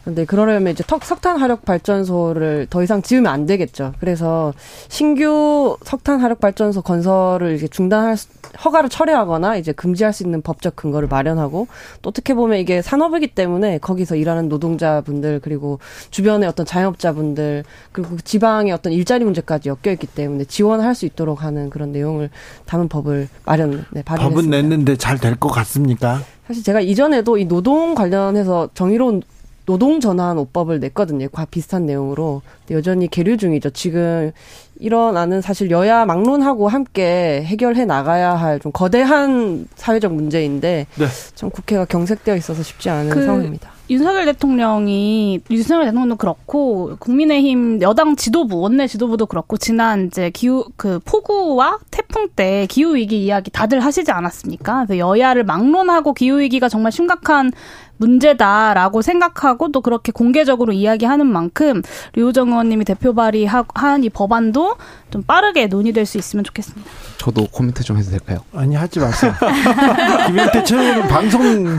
[0.03, 3.93] 근데 그러려면 이제 턱 석탄 화력 발전소를 더 이상 지으면 안 되겠죠.
[4.01, 4.53] 그래서
[4.89, 8.17] 신규 석탄 화력 발전소 건설을 이제 중단할
[8.65, 11.67] 허가를 철회하거나 이제 금지할 수 있는 법적 근거를 마련하고
[12.01, 15.79] 또 어떻게 보면 이게 산업이기 때문에 거기서 일하는 노동자분들 그리고
[16.11, 17.63] 주변의 어떤 자영업자분들
[17.93, 22.29] 그리고 지방의 어떤 일자리 문제까지 엮여 있기 때문에 지원할 수 있도록 하는 그런 내용을
[22.65, 24.29] 담은 법을 마련 네, 발의했습니다.
[24.29, 26.19] 법은 냈는데 잘 될 것 같습니까?
[26.45, 29.21] 사실 제가 이전에도 이 노동 관련해서 정의로운
[29.65, 31.29] 노동 전환 오법을 냈거든요.
[31.29, 32.41] 과 비슷한 내용으로.
[32.71, 33.69] 여전히 계류 중이죠.
[33.71, 34.31] 지금
[34.79, 41.05] 일어나는 사실 여야 막론하고 함께 해결해 나가야 할 좀 거대한 사회적 문제인데 네.
[41.35, 43.71] 참 국회가 경색되어 있어서 쉽지 않은 그 상황입니다.
[43.89, 50.99] 윤석열 대통령이 윤석열 대통령도 그렇고 국민의힘 여당 지도부 원내 지도부도 그렇고 지난 이제 기후 그
[51.03, 54.85] 폭우와 태풍 때 기후 위기 이야기 다들 하시지 않았습니까?
[54.85, 57.51] 그래서 여야를 막론하고 기후 위기가 정말 심각한
[57.97, 61.81] 문제다라고 생각하고 또 그렇게 공개적으로 이야기하는 만큼
[62.13, 64.75] 류호정 의원님이 대표 발의한 이 법안도
[65.11, 66.89] 좀 빠르게 논의될 수 있으면 좋겠습니다.
[67.17, 68.39] 저도 코멘트 좀 해도 될까요?
[68.53, 69.33] 아니 하지 마세요.
[70.27, 71.77] 김현태 최고는 방송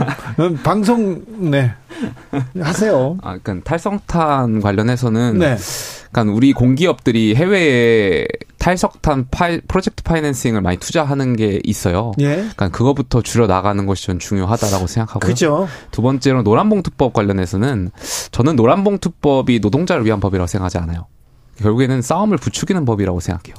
[0.63, 1.71] 방송 네
[2.59, 3.17] 하세요.
[3.21, 5.57] 아, 그러니까 탈성탄 관련해서는 네.
[6.15, 8.25] 그러니까 우리 공기업들이 해외에
[8.57, 12.13] 탈석탄 파이, 프로젝트 파이낸싱을 많이 투자하는 게 있어요.
[12.21, 12.35] 예.
[12.35, 15.29] 그러니까 그거부터 줄여 나가는 것이 전 중요하다라고 생각하고요.
[15.29, 15.67] 그죠.
[15.91, 17.91] 두 번째로 노란봉투법 관련해서는
[18.31, 21.07] 저는 노란봉투법이 노동자를 위한 법이라고 생각하지 않아요.
[21.57, 23.55] 결국에는 싸움을 부추기는 법이라고 생각해요.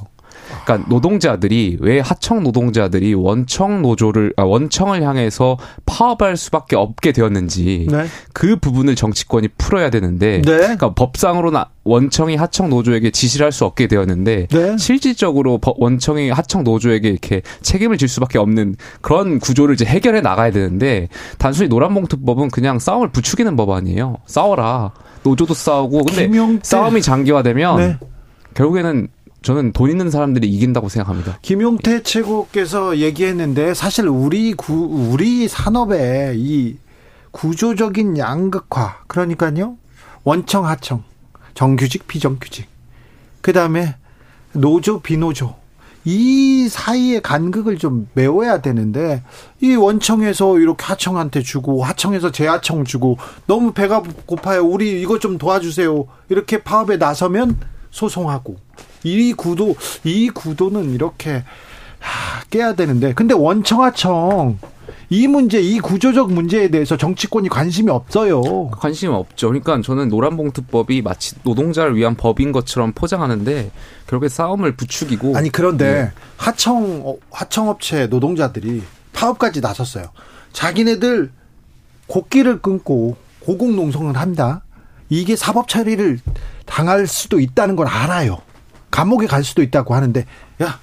[0.63, 8.05] 그러니까 노동자들이 왜 하청 노동자들이 원청 노조를 아, 원청을 향해서 파업할 수밖에 없게 되었는지 네.
[8.33, 10.57] 그 부분을 정치권이 풀어야 되는데 네.
[10.57, 14.77] 그러니까 법상으로는 원청이 하청 노조에게 지시를 할 수 없게 되었는데 네.
[14.77, 21.07] 실질적으로 원청이 하청 노조에게 이렇게 책임을 질 수밖에 없는 그런 구조를 이제 해결해 나가야 되는데
[21.37, 24.17] 단순히 노란봉투법은 그냥 싸움을 부추기는 법 아니에요.
[24.25, 24.91] 싸워라.
[25.23, 26.59] 노조도 싸우고 근데 김용태.
[26.63, 27.97] 싸움이 장기화되면 네.
[28.53, 29.07] 결국에는
[29.47, 31.39] 저는 돈 있는 사람들이 이긴다고 생각합니다.
[31.41, 34.73] 김용태 최고께서 얘기했는데 사실 우리 구,
[35.13, 36.75] 우리 산업의 이
[37.31, 39.77] 구조적인 양극화 그러니까요.
[40.25, 41.05] 원청 하청
[41.53, 42.67] 정규직 비정규직.
[43.39, 43.95] 그 다음에
[44.51, 45.55] 노조 비노조.
[46.03, 49.23] 이 사이의 간극을 좀 메워야 되는데
[49.61, 54.65] 이 원청에서 이렇게 하청한테 주고 하청에서 재하청 주고 너무 배가 고파요.
[54.65, 56.05] 우리 이거 좀 도와주세요.
[56.27, 58.57] 이렇게 파업에 나서면 소송하고
[59.03, 61.43] 이 구도 이 구도는 이렇게
[61.99, 64.59] 하, 깨야 되는데 근데 원청하청
[65.09, 68.69] 이 문제, 이 구조적 문제에 대해서 정치권이 관심이 없어요.
[68.71, 69.47] 관심이 없죠.
[69.47, 73.71] 그러니까 저는 노란봉투법이 마치 노동자를 위한 법인 것처럼 포장하는데
[74.07, 76.11] 결국에 싸움을 부추기고 아니 그런데 네.
[76.35, 80.07] 하청 어, 하청업체 노동자들이 파업까지 나섰어요.
[80.51, 81.31] 자기네들
[82.07, 84.63] 곡기를 끊고 고공농성을 한다.
[85.09, 86.19] 이게 사법 처리를
[86.65, 88.39] 당할 수도 있다는 걸 알아요.
[88.91, 90.25] 감옥에 갈 수도 있다고 하는데
[90.61, 90.79] 야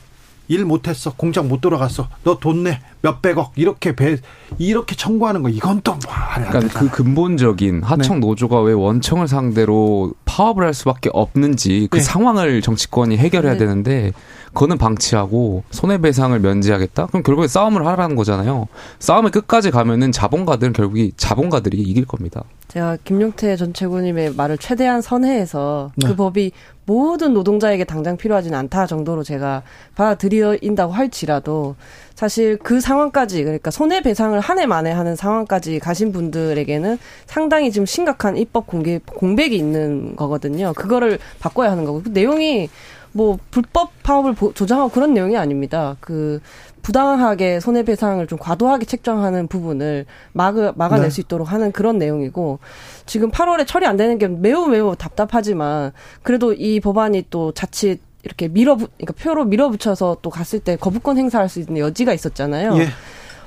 [0.47, 4.19] 일 못했어 공장 못 돌아갔어 너 돈 내 몇백억 이렇게 배
[4.59, 8.27] 이렇게 청구하는 거 이건 또 말이 그러니까 그 근본적인 하청 네.
[8.27, 12.03] 노조가 왜 원청을 상대로 파업을 할 수밖에 없는지 그 네.
[12.03, 13.59] 상황을 정치권이 해결해야 네.
[13.59, 14.13] 되는데
[14.49, 21.79] 그거는 방치하고 손해배상을 면제하겠다 그럼 결국에 싸움을 하라는 거잖아요 싸움을 끝까지 가면은 자본가들은 결국에 자본가들이
[21.81, 22.43] 이길 겁니다
[22.75, 26.09] 제가 김용태 전 최고님의 말을 최대한 선회해서 네.
[26.09, 26.51] 그 법이
[26.87, 29.63] 모든 노동자에게 당장 필요하지는 않다 정도로 제가
[29.95, 31.77] 받아들인다고 할지라도
[32.17, 38.37] 사실 그 상황까지 그러니까 손해배상을 한 해 만에 하는 상황까지 가신 분들에게는 상당히 지금 심각한
[38.37, 40.73] 입법 공개 공백이 있는 거거든요.
[40.75, 42.69] 그거를 바꿔야 하는 거고 그 내용이
[43.15, 45.97] 뭐 불법 파업을 조장하고 그런 내용이 아닙니다.
[46.01, 46.41] 그
[46.83, 51.11] 부당하게 손해배상을 좀 과도하게 책정하는 부분을 막 막아낼 네.
[51.11, 52.59] 수 있도록 하는 그런 내용이고
[53.07, 58.49] 지금 8월에 처리 안 되는 게 매우 매우 답답하지만 그래도 이 법안이 또 자칫 이렇게
[58.49, 62.77] 밀어 그러니까 표로 밀어붙여서 또 갔을 때 거부권 행사할 수 있는 여지가 있었잖아요.
[62.79, 62.89] 예.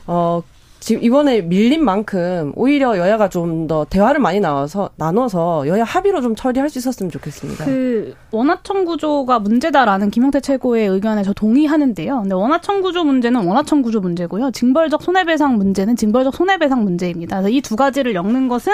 [0.07, 0.41] 어
[0.79, 6.35] 지금 이번에 밀린 만큼 오히려 여야가 좀 더 대화를 많이 나와서 나눠서 여야 합의로 좀
[6.35, 7.65] 처리할 수 있었으면 좋겠습니다.
[7.65, 12.21] 그 원하청 구조가 문제다라는 김용태 최고의 의견에 저 동의하는데요.
[12.21, 14.51] 근데 원하청 구조 문제는 원하청 구조 문제고요.
[14.51, 17.41] 징벌적 손해배상 문제는 징벌적 손해배상 문제입니다.
[17.41, 18.71] 그래서 이 두 가지를 엮는 것은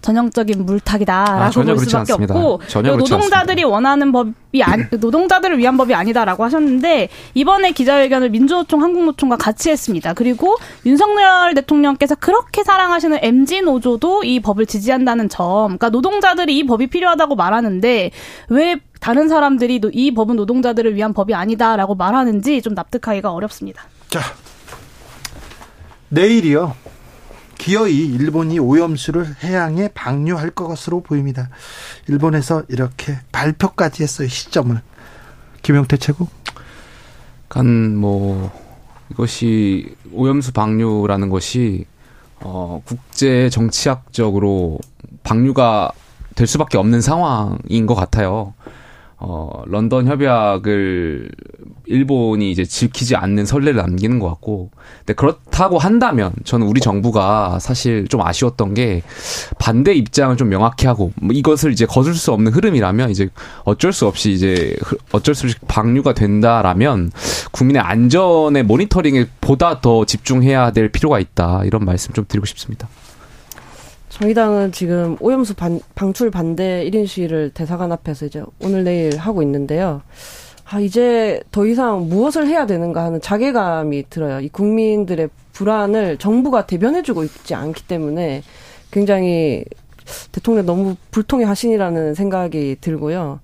[0.00, 2.34] 전형적인 물타기다라고 아, 볼 수밖에 않습니다.
[2.34, 3.68] 없고 노동자들이 않습니다.
[3.68, 10.14] 원하는 법이 아니, 노동자들을 위한 법이 아니다라고 하셨는데 이번에 기자회견을 민주노총 한국노총과 같이 했습니다.
[10.14, 10.56] 그리고
[10.86, 17.34] 윤석열 대통령께서 그렇게 사랑하시는 MG 노조도 이 법을 지지한다는 점, 그러니까 노동자들이 이 법이 필요하다고
[17.36, 18.10] 말하는데
[18.48, 23.82] 왜 다른 사람들이 이 법은 노동자들을 위한 법이 아니다라고 말하는지 좀 납득하기가 어렵습니다.
[24.08, 24.20] 자,
[26.08, 26.74] 내일이요.
[27.58, 31.50] 기어이 일본이 오염수를 해양에 방류할 것으로 보입니다.
[32.06, 34.28] 일본에서 이렇게 발표까지 했어요.
[34.28, 34.80] 시점을.
[35.62, 36.28] 김용태 최고.
[37.48, 37.66] 간
[37.96, 38.50] 뭐
[39.10, 41.86] 이것이 오염수 방류라는 것이
[42.40, 44.78] 어 국제 정치학적으로
[45.24, 45.90] 방류가
[46.34, 48.54] 될 수밖에 없는 상황인 것 같아요.
[49.20, 51.30] 어, 런던 협약을
[51.86, 58.06] 일본이 이제 지키지 않는 선례를 남기는 것 같고, 근데 그렇다고 한다면 저는 우리 정부가 사실
[58.06, 59.02] 좀 아쉬웠던 게
[59.58, 63.28] 반대 입장을 좀 명확히 하고 뭐 이것을 이제 거둘 수 없는 흐름이라면 이제
[63.64, 64.76] 어쩔 수 없이 이제
[65.10, 67.10] 어쩔 수 없이 방류가 된다라면
[67.50, 72.88] 국민의 안전의 모니터링에 보다 더 집중해야 될 필요가 있다 이런 말씀 좀 드리고 싶습니다.
[74.08, 80.02] 정의당은 지금 오염수 반, 방출 반대 1인 시위를 대사관 앞에서 이제 오늘 내일 하고 있는데요.
[80.70, 84.40] 아, 이제 더 이상 무엇을 해야 되는가 하는 자괴감이 들어요.
[84.40, 88.42] 이 국민들의 불안을 정부가 대변해주고 있지 않기 때문에
[88.90, 89.64] 굉장히
[90.32, 93.40] 대통령 너무 불통의 하신이라는 생각이 들고요.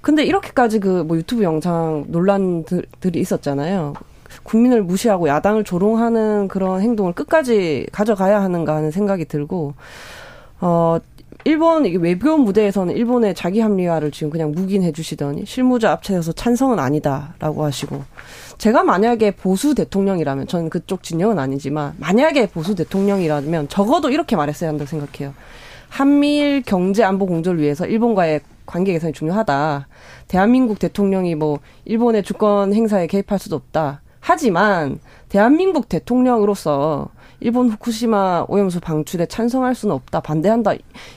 [0.00, 3.94] 근데 이렇게까지 그 뭐 유튜브 영상 논란들이 있었잖아요.
[4.50, 9.74] 국민을 무시하고 야당을 조롱하는 그런 행동을 끝까지 가져가야 하는가 하는 생각이 들고
[10.60, 10.98] 어
[11.44, 18.02] 일본 외교 무대에서는 일본의 자기 합리화를 지금 그냥 묵인해 주시더니 실무자 앞에서 찬성은 아니다라고 하시고
[18.58, 24.88] 제가 만약에 보수 대통령이라면 저는 그쪽 진영은 아니지만 만약에 보수 대통령이라면 적어도 이렇게 말했어야 한다고
[24.88, 25.32] 생각해요.
[25.88, 29.86] 한미일 경제 안보 공조를 위해서 일본과의 관계 개선이 중요하다.
[30.28, 34.02] 대한민국 대통령이 뭐 일본의 주권 행사에 개입할 수도 없다.
[34.20, 37.08] 하지만 대한민국 대통령으로서
[37.40, 40.72] 일본 후쿠시마 오염수 방출에 찬성할 수는 없다, 반대한다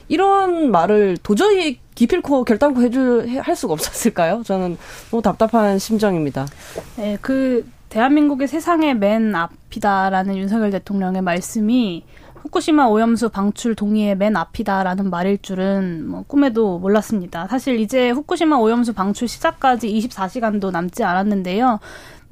[0.08, 4.42] 이런 말을 도저히 기필코 결단코 해줄 할 수가 없었을까요?
[4.44, 4.78] 저는
[5.12, 6.48] 너무 답답한 심정입니다.
[6.96, 12.04] 네, 그 대한민국의 세상의 맨 앞이다라는 윤석열 대통령의 말씀이
[12.44, 17.48] 후쿠시마 오염수 방출 동의의 맨 앞이다라는 말일 줄은 뭐 꿈에도 몰랐습니다.
[17.48, 21.80] 사실 이제 후쿠시마 오염수 방출 시작까지 24시간도 남지 않았는데요.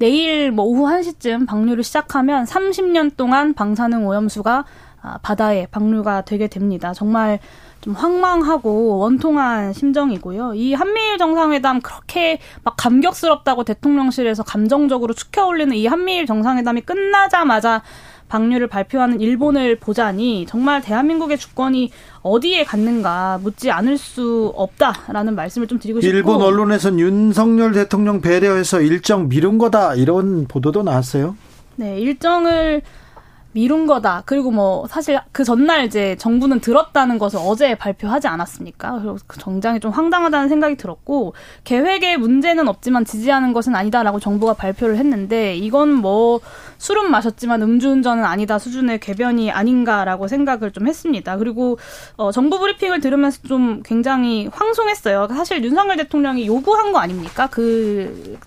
[0.02, 4.64] 내일 뭐 오후 1시쯤 방류를 시작하면 30년 동안 방사능 오염수가
[5.00, 6.92] 아, 바다에 방류가 되게 됩니다.
[6.92, 7.38] 정말
[7.80, 10.54] 좀 황망하고 원통한 심정이고요.
[10.54, 17.82] 이 한미일 정상회담 그렇게 막 감격스럽다고 대통령실에서 감정적으로 축혀 올리는 이 한미일 정상회담이 끝나자마자
[18.32, 21.90] 방류를 발표하는 일본을 보자니 정말 대한민국의 주권이
[22.22, 28.80] 어디에 갔는가 묻지 않을 수 없다라는 말씀을 좀 드리고 싶고 일본 언론에선 윤석열 대통령 배려해서
[28.80, 31.36] 일정 미룬 거다 이런 보도도 나왔어요.
[31.76, 32.80] 네, 일정을
[33.52, 34.22] 미룬 거다.
[34.26, 38.98] 그리고 뭐 사실 그 전날 이제 정부는 들었다는 것을 어제 발표하지 않았습니까?
[39.00, 41.34] 그리고 그 정장이 좀 황당하다는 생각이 들었고
[41.64, 46.40] 계획에 문제는 없지만 지지하는 것은 아니다라고 정부가 발표를 했는데 이건 뭐
[46.78, 51.36] 술은 마셨지만 음주운전은 아니다 수준의 궤변이 아닌가라고 생각을 좀 했습니다.
[51.36, 51.78] 그리고
[52.16, 55.28] 어 정부 브리핑을 들으면서 좀 굉장히 황송했어요.
[55.28, 57.48] 사실 윤석열 대통령이 요구한 거 아닙니까?
[57.50, 58.38] 그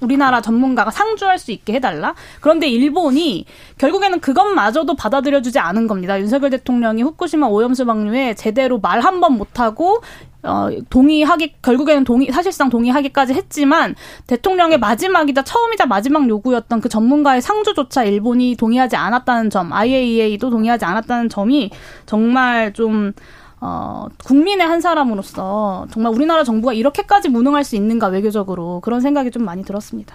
[0.00, 2.14] 우리나라 전문가가 상주할 수 있게 해달라.
[2.40, 3.46] 그런데 일본이
[3.78, 6.18] 결국에는 그것마저도 받아들여주지 않은 겁니다.
[6.20, 10.00] 윤석열 대통령이 후쿠시마 오염수 방류에 제대로 말 한 번 못하고
[10.42, 13.96] 어, 동의하기, 결국에는 동의, 사실상 동의하기까지 했지만,
[14.28, 21.30] 대통령의 마지막이자 처음이자 마지막 요구였던 그 전문가의 상주조차 일본이 동의하지 않았다는 점, IAEA도 동의하지 않았다는
[21.30, 21.70] 점이
[22.04, 23.12] 정말 좀,
[23.60, 29.44] 어, 국민의 한 사람으로서 정말 우리나라 정부가 이렇게까지 무능할 수 있는가 외교적으로 그런 생각이 좀
[29.44, 30.14] 많이 들었습니다.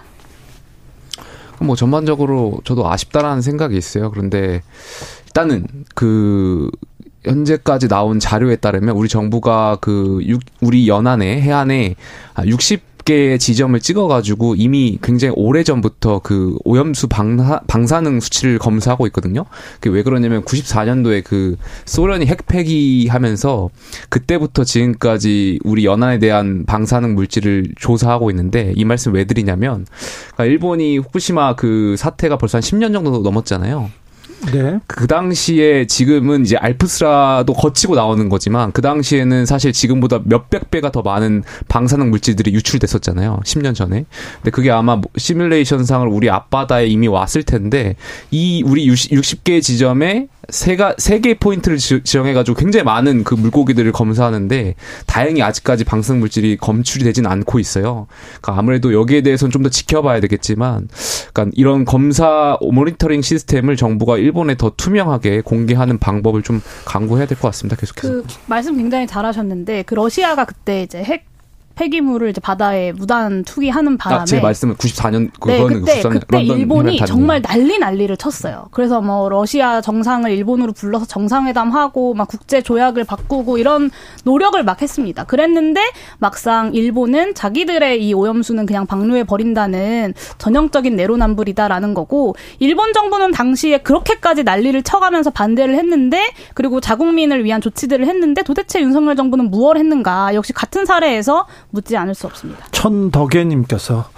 [1.60, 4.10] 뭐 전반적으로 저도 아쉽다라는 생각이 있어요.
[4.10, 4.62] 그런데
[5.26, 6.70] 일단은 그
[7.24, 11.94] 현재까지 나온 자료에 따르면 우리 정부가 그 육, 우리 연안에 해안에
[12.44, 19.44] 60 개의 지점을 찍어가지고 이미 굉장히 오래 전부터 그 오염수 방사, 방사능 수치를 검사하고 있거든요.
[19.80, 23.70] 그게 왜 그러냐면 94년도에 그 소련이 핵 폐기 하면서
[24.08, 29.86] 그때부터 지금까지 우리 연안에 대한 방사능 물질을 조사하고 있는데 이 말씀 왜 드리냐면
[30.34, 33.90] 그러니까 일본이 후쿠시마 그 사태가 벌써 한 10년 정도 넘었잖아요.
[34.50, 34.78] 네.
[34.86, 41.02] 그 당시에 지금은 이제 알프스라도 거치고 나오는 거지만 그 당시에는 사실 지금보다 몇백 배가 더
[41.02, 43.40] 많은 방사능 물질들이 유출됐었잖아요.
[43.44, 44.04] 10년 전에.
[44.36, 47.96] 근데 그게 아마 뭐 시뮬레이션상을 우리 앞바다에 이미 왔을 텐데
[48.30, 54.74] 이 우리 60개 지점에 세가 세 개의 포인트를 지정해 가지고 굉장히 많은 그 물고기들을 검사하는데
[55.06, 58.06] 다행히 아직까지 방사능 물질이 검출이 되진 않고 있어요.
[58.40, 60.88] 그러니까 아무래도 여기에 대해서는 좀 더 지켜봐야 되겠지만,
[61.32, 67.48] 그러니까 이런 검사 모니터링 시스템을 정부가 일본에 더 투명하게 공개하는 방법을 좀 강구해야 될 것
[67.48, 67.76] 같습니다.
[67.76, 68.08] 계속해서.
[68.08, 71.26] 그 말씀 굉장히 잘하셨는데 그 러시아가 그때 이제 핵
[71.74, 77.42] 폐기물을 이제 바다에 무단 투기하는 바람에 아, 제 말씀은 94년 네, 그때 그때 일본이 정말
[77.42, 78.66] 난리 난리를 쳤어요.
[78.70, 83.90] 그래서 뭐 러시아 정상을 일본으로 불러서 정상회담하고 막 국제 조약을 바꾸고 이런
[84.24, 85.24] 노력을 막 했습니다.
[85.24, 85.80] 그랬는데
[86.18, 94.44] 막상 일본은 자기들의 이 오염수는 그냥 방류해 버린다는 전형적인 내로남불이다라는 거고 일본 정부는 당시에 그렇게까지
[94.44, 96.22] 난리를 쳐가면서 반대를 했는데
[96.54, 100.34] 그리고 자국민을 위한 조치들을 했는데 도대체 윤석열 정부는 무엇을 했는가?
[100.34, 102.64] 역시 같은 사례에서 묻지 않을 수 없습니다.
[102.70, 104.08] 천덕예님께서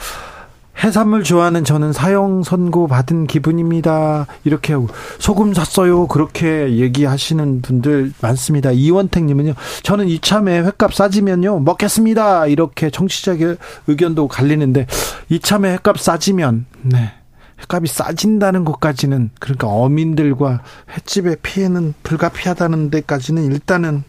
[0.83, 4.27] 해산물 좋아하는 저는 사형 선고 받은 기분입니다.
[4.43, 4.89] 이렇게 하고
[5.19, 6.09] 소금 샀어요.
[6.09, 8.73] 그렇게 얘기하시는 분들 많습니다.
[8.73, 9.55] 이원택 님은요.
[9.85, 12.49] 저는 이참에 횟값 싸지면요 먹겠습니다.
[12.49, 13.39] 이렇게 정치적
[13.87, 14.87] 의견도 갈리는데
[15.31, 17.13] 이참에 횟값 싸지면 네.
[17.61, 24.05] 횟값이 싸진다는 것까지는 그러니까 어민들과 횟집의 피해는 불가피하다는 데까지는 일단은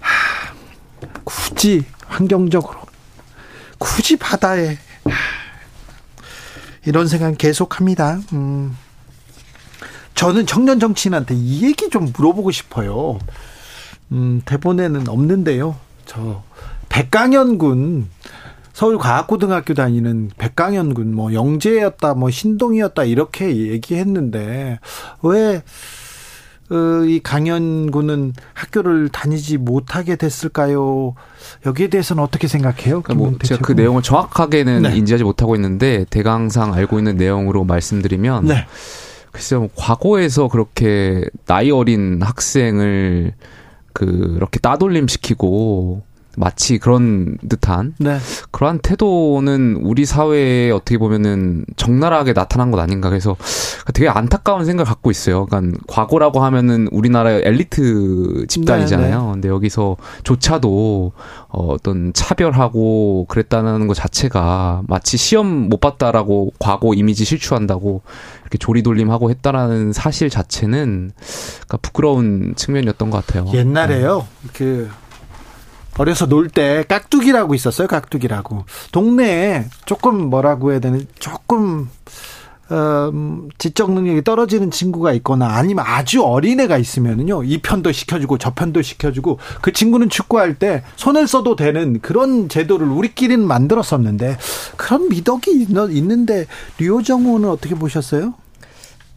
[0.00, 0.54] 하,
[1.24, 2.80] 굳이 환경적으로
[3.78, 4.78] 굳이 바다에
[6.84, 8.20] 이런 생각 계속합니다.
[8.32, 8.76] 음.
[10.14, 13.18] 저는 청년 정치인한테 이 얘기 좀 물어보고 싶어요.
[14.12, 15.76] 음, 대본에는 없는데요.
[16.06, 16.42] 저
[16.88, 18.08] 백강현 군
[18.72, 24.78] 서울과학고등학교 다니는 백강현 군 뭐 영재였다 뭐 신동이었다 이렇게 얘기했는데
[25.22, 25.62] 왜 어,
[27.06, 31.14] 이 강연군은 학교를 다니지 못하게 됐을까요?
[31.66, 33.02] 여기에 대해서는 어떻게 생각해요?
[33.02, 34.96] 그러니까 뭐 제가 그 내용을 정확하게는 네.
[34.96, 38.66] 인지하지 못하고 있는데 대강상 알고 있는 내용으로 말씀드리면 네.
[39.32, 43.32] 글쎄요 뭐 과거에서 그렇게 나이 어린 학생을
[43.92, 46.02] 그렇게 따돌림 시키고
[46.36, 48.18] 마치 그런 듯한 네.
[48.50, 53.36] 그러한 태도는 우리 사회에 어떻게 보면은 적나라하게 나타난 것 아닌가 그래서
[53.92, 55.46] 되게 안타까운 생각을 갖고 있어요.
[55.46, 59.20] 그러니까 과거라고 하면은 우리나라의 엘리트 집단이잖아요.
[59.20, 59.32] 네, 네.
[59.32, 61.12] 근데 여기서 조차도
[61.48, 68.02] 어떤 차별하고 그랬다는 것 자체가 마치 시험 못 봤다라고 과거 이미지 실추한다고
[68.42, 73.50] 이렇게 조리돌림하고 했다라는 사실 자체는 그러니까 부끄러운 측면이었던 것 같아요.
[73.52, 74.26] 옛날에요.
[74.42, 74.48] 네.
[74.52, 74.90] 그
[75.98, 77.88] 어려서 놀 때 깍두기라고 있었어요.
[77.88, 78.64] 깍두기라고.
[78.92, 81.88] 동네에 조금 뭐라고 해야 되는 조금
[82.70, 88.54] 어, 음, 지적 능력이 떨어지는 친구가 있거나 아니면 아주 어린애가 있으면은요, 이 편도 시켜주고 저
[88.54, 94.38] 편도 시켜주고 그 친구는 축구할 때 손을 써도 되는 그런 제도를 우리끼리는 만들었었는데
[94.76, 96.46] 그런 미덕이 있 는데
[96.78, 98.34] 류호정호는 어떻게 보셨어요?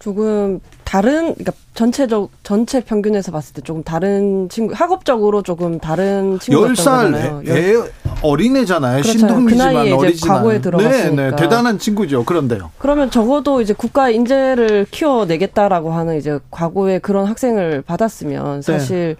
[0.06, 6.76] 조금 다른 그러니까 전체적 전체 평균에서 봤을 때 조금 다른 친구 학업적으로 조금 다른 친구였던
[6.76, 7.42] 10살 거잖아요.
[7.48, 7.74] 애
[8.22, 9.02] 어린애잖아요.
[9.02, 9.18] 그렇죠.
[9.18, 10.38] 신동이지만 그 어리지만.
[10.38, 11.10] 과거에 들어갔으니까.
[11.10, 11.36] 네, 네.
[11.36, 12.24] 대단한 친구죠.
[12.24, 12.70] 그런데요.
[12.78, 18.62] 그러면 적어도 이제 국가 인재를 키워내겠다라고 하는 이제 과거에 그런 학생을 받았으면 네.
[18.62, 19.16] 사실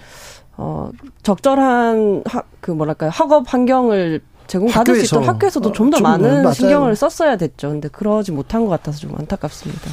[0.56, 0.92] 어
[1.24, 5.32] 적절한 학, 그 뭐랄까요 학업 환경을 제공받을 수 학교에서.
[5.32, 6.54] 학교에서도 좀더 어, 좀, 많은 맞아요.
[6.54, 7.70] 신경을 썼어야 됐죠.
[7.70, 9.90] 근데 그러지 못한 것 같아서 좀 안타깝습니다.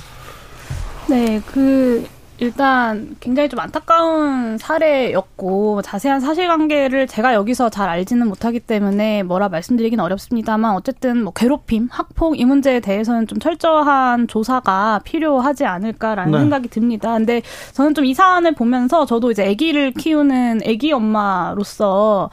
[1.08, 2.06] 네, 그
[2.38, 10.00] 일단 굉장히 좀 안타까운 사례였고 자세한 사실관계를 제가 여기서 잘 알지는 못하기 때문에 뭐라 말씀드리긴
[10.00, 16.38] 어렵습니다만 어쨌든 뭐 괴롭힘, 학폭 이 문제에 대해서는 좀 철저한 조사가 필요하지 않을까라는 네.
[16.40, 17.12] 생각이 듭니다.
[17.12, 17.42] 근데
[17.74, 22.30] 저는 좀 이 사안을 보면서 저도 이제 아기를 키우는 아기 엄마로서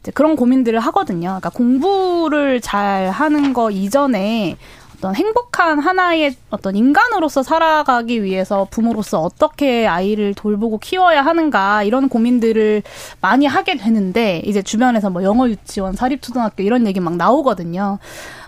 [0.00, 1.28] 이제 그런 고민들을 하거든요.
[1.28, 4.56] 그러니까 공부를 잘 하는 거 이전에
[5.00, 12.82] 어떤 행복한 하나의 어떤 인간으로서 살아가기 위해서 부모로서 어떻게 아이를 돌보고 키워야 하는가 이런 고민들을
[13.22, 17.98] 많이 하게 되는데 이제 주변에서 뭐 영어 유치원, 사립초등학교 이런 얘기 막 나오거든요.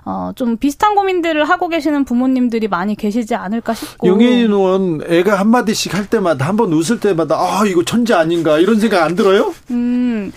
[0.05, 4.07] 어, 좀 비슷한 고민들을 하고 계시는 부모님들이 많이 계시지 않을까 싶고.
[4.09, 8.79] 용혜인 의원 애가 한마디씩 할 때마다 한 번 웃을 때마다 아 이거 천재 아닌가 이런
[8.79, 9.55] 생각 안 들어요?
[9.71, 10.31] 음,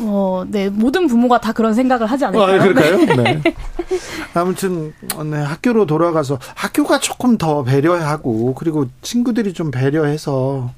[0.00, 2.58] 어, 네, 모든 부모가 다 그런 생각을 하지 아, 않을까요?
[2.74, 3.22] 그럴까요?
[3.22, 3.42] 네.
[4.34, 4.92] 아무튼
[5.30, 10.70] 네, 학교로 돌아가서 학교가 조금 더 배려하고 그리고 친구들이 좀 배려해서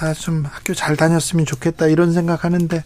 [0.00, 2.82] 아 좀 학교 잘 다녔으면 좋겠다 이런 생각하는데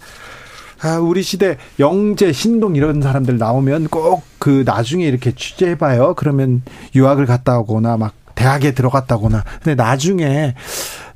[0.83, 6.13] 아 우리 시대 영재 신동 이런 사람들 나오면 꼭 그 나중에 이렇게 취재해봐요.
[6.19, 6.61] 그러면
[6.95, 10.55] 유학을 갔다 오거나 막 대학에 들어갔다거나 근데 나중에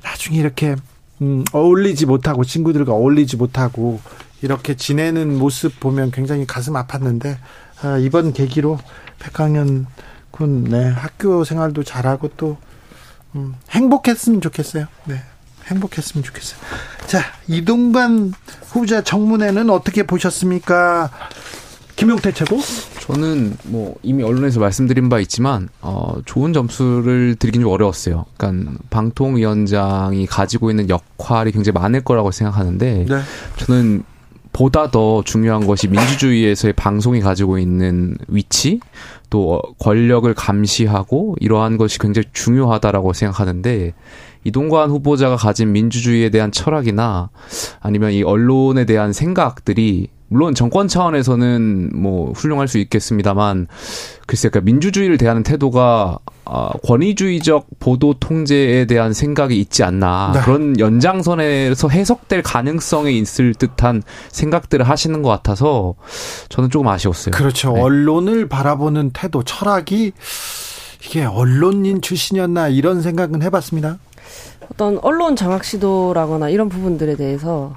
[0.01, 0.75] 나중에 이렇게
[1.21, 3.99] 음, 어울리지 못하고 친구들과 어울리지 못하고
[4.41, 7.37] 이렇게 지내는 모습 보면 굉장히 가슴 아팠는데
[7.81, 8.79] 아, 이번 계기로
[9.19, 9.87] 백강현
[10.31, 12.57] 군 네, 학교 생활도 잘하고 또
[13.35, 14.87] 음, 행복했으면 좋겠어요.
[15.05, 15.21] 네.
[15.67, 16.59] 행복했으면 좋겠어요.
[17.05, 18.33] 자, 이동관
[18.63, 21.11] 후보자 정문회는 어떻게 보셨습니까?
[21.95, 22.59] 김용태 최고?
[23.01, 28.25] 저는 뭐 이미 언론에서 말씀드린 바 있지만 어 좋은 점수를 드리긴 좀 어려웠어요.
[28.37, 33.21] 그러니까 방통위원장이 가지고 있는 역할이 굉장히 많을 거라고 생각하는데 네.
[33.57, 34.03] 저는
[34.51, 38.79] 보다 더 중요한 것이 민주주의에서의 방송이 가지고 있는 위치
[39.29, 43.93] 또 어, 권력을 감시하고 이러한 것이 굉장히 중요하다라고 생각하는데
[44.43, 47.29] 이동관 후보자가 가진 민주주의에 대한 철학이나
[47.79, 53.67] 아니면 이 언론에 대한 생각들이 물론 정권 차원에서는 뭐 훌륭할 수 있겠습니다만
[54.27, 60.41] 글쎄 그러니까 민주주의를 대하는 태도가 아, 권위주의적 보도 통제에 대한 생각이 있지 않나 네.
[60.41, 65.95] 그런 연장선에서 해석될 가능성이 있을 듯한 생각들을 하시는 것 같아서
[66.49, 67.31] 저는 조금 아쉬웠어요.
[67.33, 67.73] 그렇죠.
[67.73, 67.81] 네.
[67.81, 70.13] 언론을 바라보는 태도, 철학이
[71.05, 73.99] 이게 언론인 출신이었나 이런 생각은 해봤습니다.
[74.71, 77.75] 어떤 언론 장악 시도라거나 이런 부분들에 대해서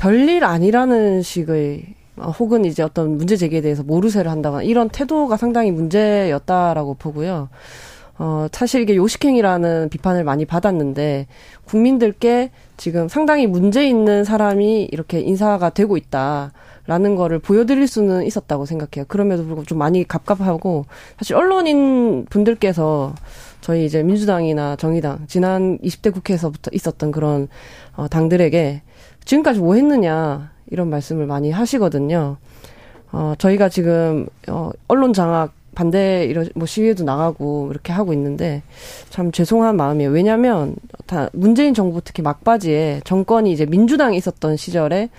[0.00, 1.84] 별일 아니라는 식의
[2.16, 7.50] 어, 혹은 이제 어떤 문제 제기에 대해서 모르쇠를 한다거나 이런 태도가 상당히 문제였다라고 보고요.
[8.18, 11.26] 어, 사실 이게 요식행위라는 비판을 많이 받았는데
[11.66, 19.04] 국민들께 지금 상당히 문제 있는 사람이 이렇게 인사가 되고 있다라는 거를 보여드릴 수는 있었다고 생각해요.
[19.06, 20.86] 그럼에도 불구하고 좀 많이 갑갑하고
[21.18, 23.14] 사실 언론인 분들께서
[23.60, 27.48] 저희 이제 민주당이나 정의당 지난 20대 국회에서부터 있었던 그런
[27.96, 28.80] 어, 당들에게
[29.24, 32.36] 지금까지 뭐 했느냐 이런 말씀을 많이 하시거든요.
[33.12, 38.62] 어, 저희가 지금 어, 언론 장악 반대 이런 뭐 시위에도 나가고 이렇게 하고 있는데
[39.08, 40.10] 참 죄송한 마음이에요.
[40.10, 45.10] 왜냐하면 다 문재인 정부 특히 막바지에 정권이 이제 민주당이 있었던 시절에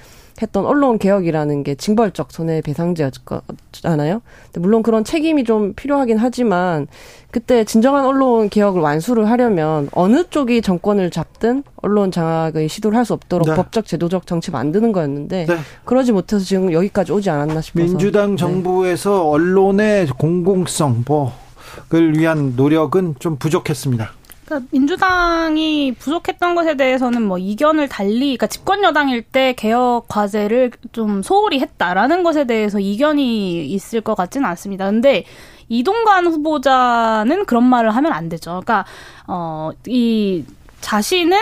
[0.41, 4.21] 했던 언론 개혁이라는 게 징벌적 손해배상제였잖아요.
[4.55, 6.87] 물론 그런 책임이 좀 필요하긴 하지만
[7.29, 13.13] 그때 진정한 언론 개혁을 완수를 하려면 어느 쪽이 정권을 잡든 언론 장악의 시도를 할 수
[13.13, 13.55] 없도록 네.
[13.55, 15.57] 법적 제도적 정치 만드는 거였는데 네.
[15.85, 18.35] 그러지 못해서 지금 여기까지 오지 않았나 싶어서 민주당 네.
[18.37, 24.11] 정부에서 언론의 공공성 뭐를 위한 노력은 좀 부족했습니다.
[24.51, 31.23] 그러니까 민주당이 부족했던 것에 대해서는 뭐 이견을 달리, 그러니까 집권 여당일 때 개혁 과제를 좀
[31.23, 34.85] 소홀히 했다라는 것에 대해서 이견이 있을 것 같지는 않습니다.
[34.85, 35.23] 근데
[35.69, 38.61] 이동관 후보자는 그런 말을 하면 안 되죠.
[38.63, 38.85] 그러니까
[39.27, 40.43] 어 이
[40.81, 41.37] 자신은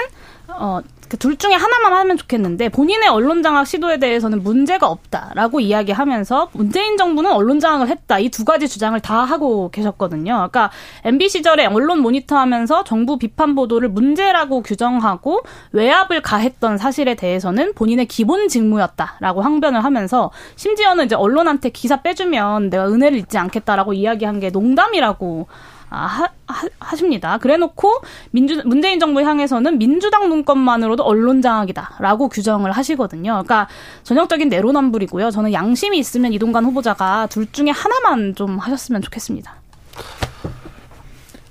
[0.50, 0.82] 어.
[1.10, 7.32] 그둘 중에 하나만 하면 좋겠는데 본인의 언론 장악 시도에 대해서는 문제가 없다라고 이야기하면서 문재인 정부는
[7.32, 10.34] 언론 장악을 했다 이 두 가지 주장을 다 하고 계셨거든요.
[10.34, 10.72] 그러니까
[11.04, 15.42] MB 시절에 언론 모니터하면서 정부 비판 보도를 문제라고 규정하고
[15.74, 22.88] 외압을 가했던 사실에 대해서는 본인의 기본 직무였다라고 항변을 하면서 심지어는 이제 언론한테 기사 빼주면 내가
[22.88, 25.48] 은혜를 잊지 않겠다라고 이야기한 게 농담이라고
[25.90, 33.32] 하, 하, 십니다 그래놓고 민주 문재인 정부 향해서는 민주당 문건만으로도 언론 장악이다라고 규정을 하시거든요.
[33.32, 33.68] 그러니까
[34.04, 35.32] 전형적인 내로남불이고요.
[35.32, 39.56] 저는 양심이 있으면 이동관 후보자가 둘 중에 하나만 좀 하셨으면 좋겠습니다.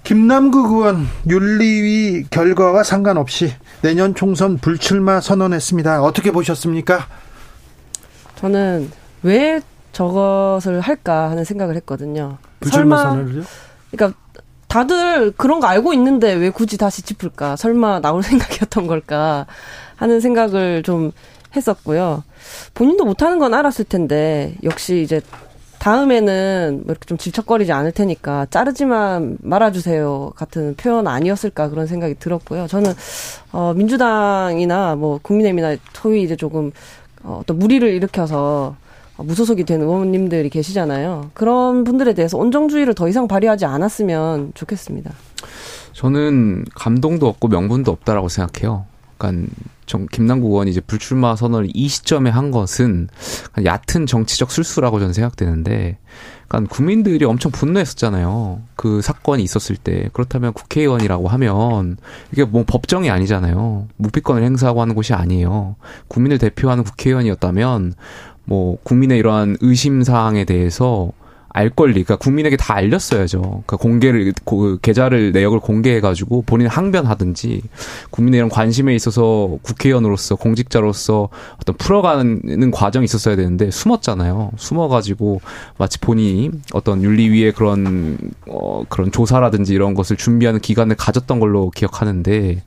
[0.04, 6.02] 김남국 의원 윤리위 결과와 상관없이 내년 총선 불출마 선언했습니다.
[6.02, 7.06] 어떻게 보셨습니까?
[8.36, 8.90] 저는
[9.22, 9.60] 왜
[9.92, 12.38] 저것을 할까 하는 생각을 했거든요.
[12.60, 13.42] 불출마 선언을요?
[13.90, 14.18] 그러니까
[14.68, 17.56] 다들 그런 거 알고 있는데 왜 굳이 다시 짚을까?
[17.56, 19.46] 설마 나올 생각이었던 걸까?
[19.96, 21.12] 하는 생각을 좀
[21.56, 22.22] 했었고요.
[22.74, 25.20] 본인도 못하는 건 알았을 텐데 역시 이제
[25.78, 32.66] 다음에는 뭐 이렇게 좀 질척거리지 않을 테니까 자르지만 말아주세요 같은 표현 아니었을까 그런 생각이 들었고요.
[32.66, 32.92] 저는
[33.52, 36.72] 어 민주당이나 뭐 국민의힘이나 소위 이제 조금
[37.22, 38.76] 어, 어떤 무리를 일으켜서
[39.18, 41.30] 무소속이 된 의원님들이 계시잖아요.
[41.34, 45.12] 그런 분들에 대해서 온정주의를 더 이상 발휘하지 않았으면 좋겠습니다.
[45.92, 48.86] 저는 감동도 없고 명분도 없다라고 생각해요.
[49.18, 49.52] 그러니까
[49.86, 53.08] 정, 김남국 의원이 이제 불출마 선언을 이 시점에 한 것은
[53.64, 55.98] 얕은 정치적 술수라고 저는 생각되는데,
[56.46, 58.60] 그러니까 국민들이 엄청 분노했었잖아요.
[58.76, 61.96] 그 사건이 있었을 때 그렇다면 국회의원이라고 하면
[62.32, 63.88] 이게 뭐 법정이 아니잖아요.
[63.96, 65.76] 묵비권을 행사하고 하는 곳이 아니에요.
[66.08, 67.94] 국민을 대표하는 국회의원이었다면
[68.48, 71.12] 뭐 국민의 이러한 의심 사항에 대해서
[71.50, 73.40] 알 권리, 그러니까 국민에게 다 알렸어야죠.
[73.40, 77.62] 그러니까 공개를 그 계좌를 내역을 공개해가지고 본인 항변하든지
[78.10, 81.30] 국민의 이런 관심에 있어서 국회의원으로서 공직자로서
[81.60, 84.52] 어떤 풀어가는 과정이 있었어야 되는데 숨었잖아요.
[84.56, 85.40] 숨어가지고
[85.78, 92.62] 마치 본인이 어떤 윤리위의 그런 어 그런 조사라든지 이런 것을 준비하는 기간을 가졌던 걸로 기억하는데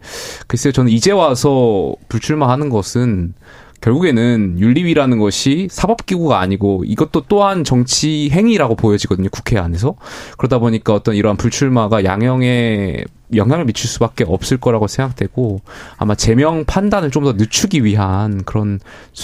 [0.47, 3.36] 글쎄요, 저는 이제 와서 불출마하는 것은
[3.82, 9.29] 결국에는 윤리위라는 것이 사법기구가 아니고 이것도 또한 정치 행위라고 보여지거든요.
[9.32, 9.95] 국회 안에서.
[10.38, 13.03] 그러다 보니까 어떤 이러한 불출마가 양형에
[13.34, 15.61] 영향을 미칠 수밖에 없을 거라고 생각되고
[15.97, 18.79] 아마 제명 판단을 좀 더 늦추기 위한 그런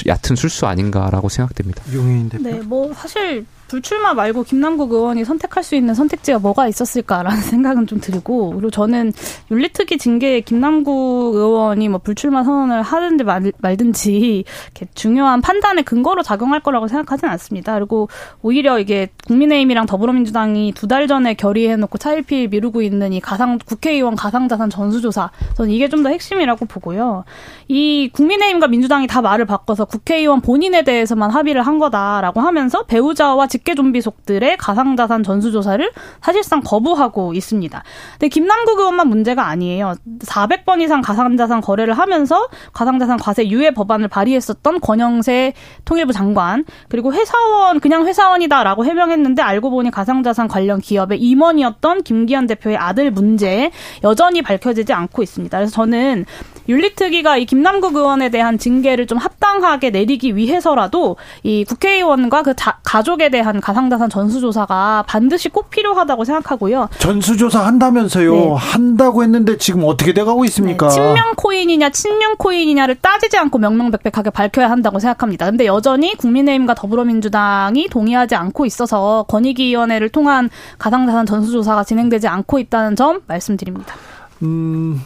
[0.05, 1.81] 얕은 술수 아닌가라고 생각됩니다.
[1.93, 2.43] 용인 대표.
[2.43, 7.99] 네, 뭐 사실 불출마 말고 김남국 의원이 선택할 수 있는 선택지가 뭐가 있었을까라는 생각은 좀
[7.99, 9.13] 들고 그리고 저는
[9.51, 16.61] 윤리특위 징계에 김남국 의원이 뭐 불출마 선언을 하든지 말, 말든지 이렇게 중요한 판단의 근거로 작용할
[16.61, 17.73] 거라고 생각하진 않습니다.
[17.75, 18.09] 그리고
[18.41, 24.69] 오히려 이게 국민의힘이랑 더불어민주당이 두 달 전에 결의해놓고 차일피일 미루고 있는 이 가상 국회의원 가상자산
[24.69, 27.23] 전수조사 저는 이게 좀 더 핵심이라고 보고요.
[27.67, 33.75] 이 국민의힘과 민주당이 다 말을 바꿔서 국회의원 본인에 대해서만 합의를 한 거다라고 하면서 배우자와 직계
[33.75, 35.91] 좀비 속들의 가상자산 전수조사를
[36.21, 37.83] 사실상 거부하고 있습니다.
[38.13, 39.95] 근데 김남국 의원만 문제가 아니에요.
[40.19, 45.53] 400번 이상 가상자산 거래를 하면서 가상자산 과세 유예 법안을 발의했었던 권영세
[45.85, 52.77] 통일부 장관 그리고 회사원 그냥 회사원이다라고 해명했는데 알고 보니 가상자산 관련 기업의 임원이었던 김기현 대표의
[52.77, 53.71] 아들 문제
[54.03, 55.57] 여전히 밝혀지지 않고 있습니다.
[55.57, 56.25] 그래서 저는
[56.69, 63.29] 윤리특위가 이 김남국 의원에 대한 징계를 좀 합당하게 내리기 위해서라도 이 국회의원과 그 자, 가족에
[63.29, 66.89] 대한 가상자산 전수조사가 반드시 꼭 필요하다고 생각하고요.
[66.99, 68.33] 전수조사 한다면서요.
[68.33, 68.53] 네.
[68.57, 70.87] 한다고 했는데 지금 어떻게 돼가고 있습니까?
[70.89, 70.93] 네.
[70.93, 75.45] 친명 코인이냐 친윤 코인이냐를 따지지 않고 명명백백하게 밝혀야 한다고 생각합니다.
[75.45, 83.21] 근데 여전히 국민의힘과 더불어민주당이 동의하지 않고 있어서 권익위원회를 통한 가상자산 전수조사가 진행되지 않고 있다는 점
[83.27, 83.95] 말씀드립니다.
[84.43, 85.01] 음,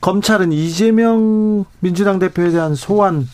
[0.00, 3.26] 검찰은 이재명 민주당 대표에 대한 소환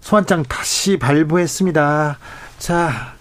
[0.00, 2.18] 소환장 다시 발부했습니다.
[2.58, 3.14] 자,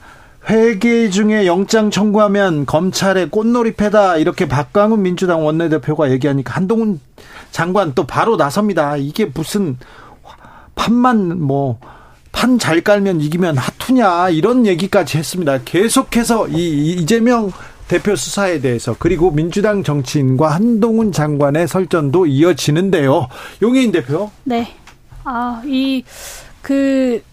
[0.49, 6.99] 회계 중에 영장 청구하면 검찰에 꽃놀이 패다 이렇게 박광훈 민주당 원내대표가 얘기하니까 한동훈
[7.51, 8.97] 장관 또 바로 나섭니다.
[8.97, 9.77] 이게 무슨
[10.75, 11.79] 판만 뭐
[12.37, 15.59] 판 잘 깔면 이기면 하투냐 이런 얘기까지 했습니다.
[15.65, 17.51] 계속해서 이 이재명
[17.87, 23.27] 대표 수사에 대해서 그리고 민주당 정치인과 한동훈 장관의 설전도 이어지는데요.
[23.63, 24.29] 용혜인 대표.
[24.43, 24.67] 네.
[25.23, 26.03] 아, 이,
[26.61, 27.23] 그,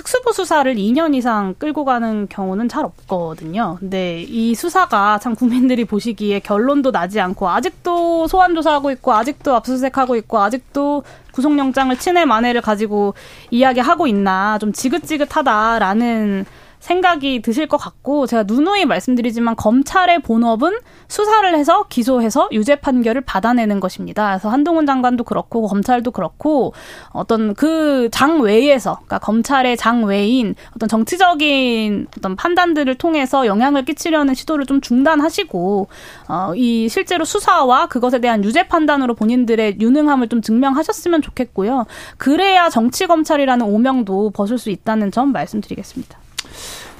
[0.00, 3.76] 특수부 수사를 2년 이상 끌고 가는 경우는 잘 없거든요.
[3.78, 10.16] 근데 이 수사가 참 국민들이 보시기에 결론도 나지 않고 아직도 소환 조사하고 있고 아직도 압수수색하고
[10.16, 13.12] 있고 아직도 구속영장을 친해 만해를 가지고
[13.50, 16.46] 이야기하고 있나 좀 지긋지긋하다라는
[16.80, 20.78] 생각이 드실 것 같고 제가 누누이 말씀드리지만 검찰의 본업은
[21.08, 24.30] 수사를 해서 기소해서 유죄 판결을 받아내는 것입니다.
[24.30, 26.72] 그래서 한동훈 장관도 그렇고 검찰도 그렇고
[27.10, 34.34] 어떤 그 장 외에서 그러니까 검찰의 장 외인 어떤 정치적인 어떤 판단들을 통해서 영향을 끼치려는
[34.34, 35.88] 시도를 좀 중단하시고
[36.28, 41.86] 어, 이 실제로 수사와 그것에 대한 유죄 판단으로 본인들의 유능함을 좀 증명하셨으면 좋겠고요.
[42.16, 46.18] 그래야 정치 검찰이라는 오명도 벗을 수 있다는 점 말씀드리겠습니다.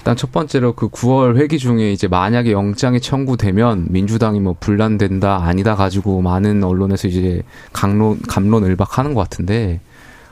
[0.00, 5.76] 일단 첫 번째로 그 9월 회기 중에 이제 만약에 영장이 청구되면 민주당이 뭐 분란된다 아니다
[5.76, 7.42] 가지고 많은 언론에서 이제
[7.74, 9.80] 강론 감론 을박하는 것 같은데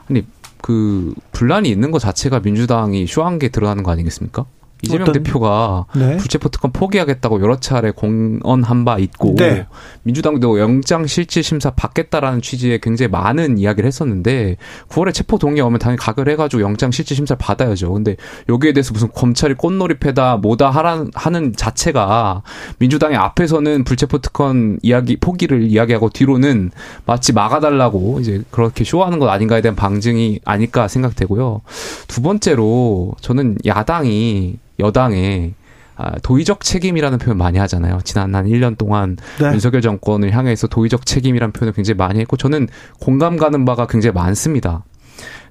[0.08, 0.24] 아니
[0.62, 4.46] 그 분란이 있는 것 자체가 민주당이 쇼한 게 드러나는 거 아니겠습니까?
[4.82, 6.16] 이재명 어떤- 대표가 네.
[6.18, 9.66] 불체포 특권 포기하겠다고 여러 차례 공언한 바 있고 네.
[10.04, 14.56] 민주당도 영장 실질 심사 받겠다라는 취지의 굉장히 많은 이야기를 했었는데
[14.88, 17.92] 9월에 체포 동의 오면 당연히 가결해 가지고 영장 실질 심사를 받아야죠.
[17.92, 18.16] 근데
[18.48, 22.42] 여기에 대해서 무슨 검찰이 꽃놀이패다 뭐다 하라는 하는 자체가
[22.78, 26.70] 민주당의 앞에서는 불체포 특권 이야기 포기를 이야기하고 뒤로는
[27.04, 31.62] 마치 막아달라고 이제 그렇게 쇼하는 것 아닌가에 대한 방증이 아닐까 생각되고요.
[32.06, 35.54] 두 번째로 저는 야당이 여당에
[35.96, 37.98] 아, 도의적 책임이라는 표현 많이 하잖아요.
[38.04, 39.46] 지난 한 1년 동안 네.
[39.46, 42.68] 윤석열 정권을 향해서 도의적 책임이라는 표현을 굉장히 많이 했고 저는
[43.00, 44.84] 공감 가는 바가 굉장히 많습니다.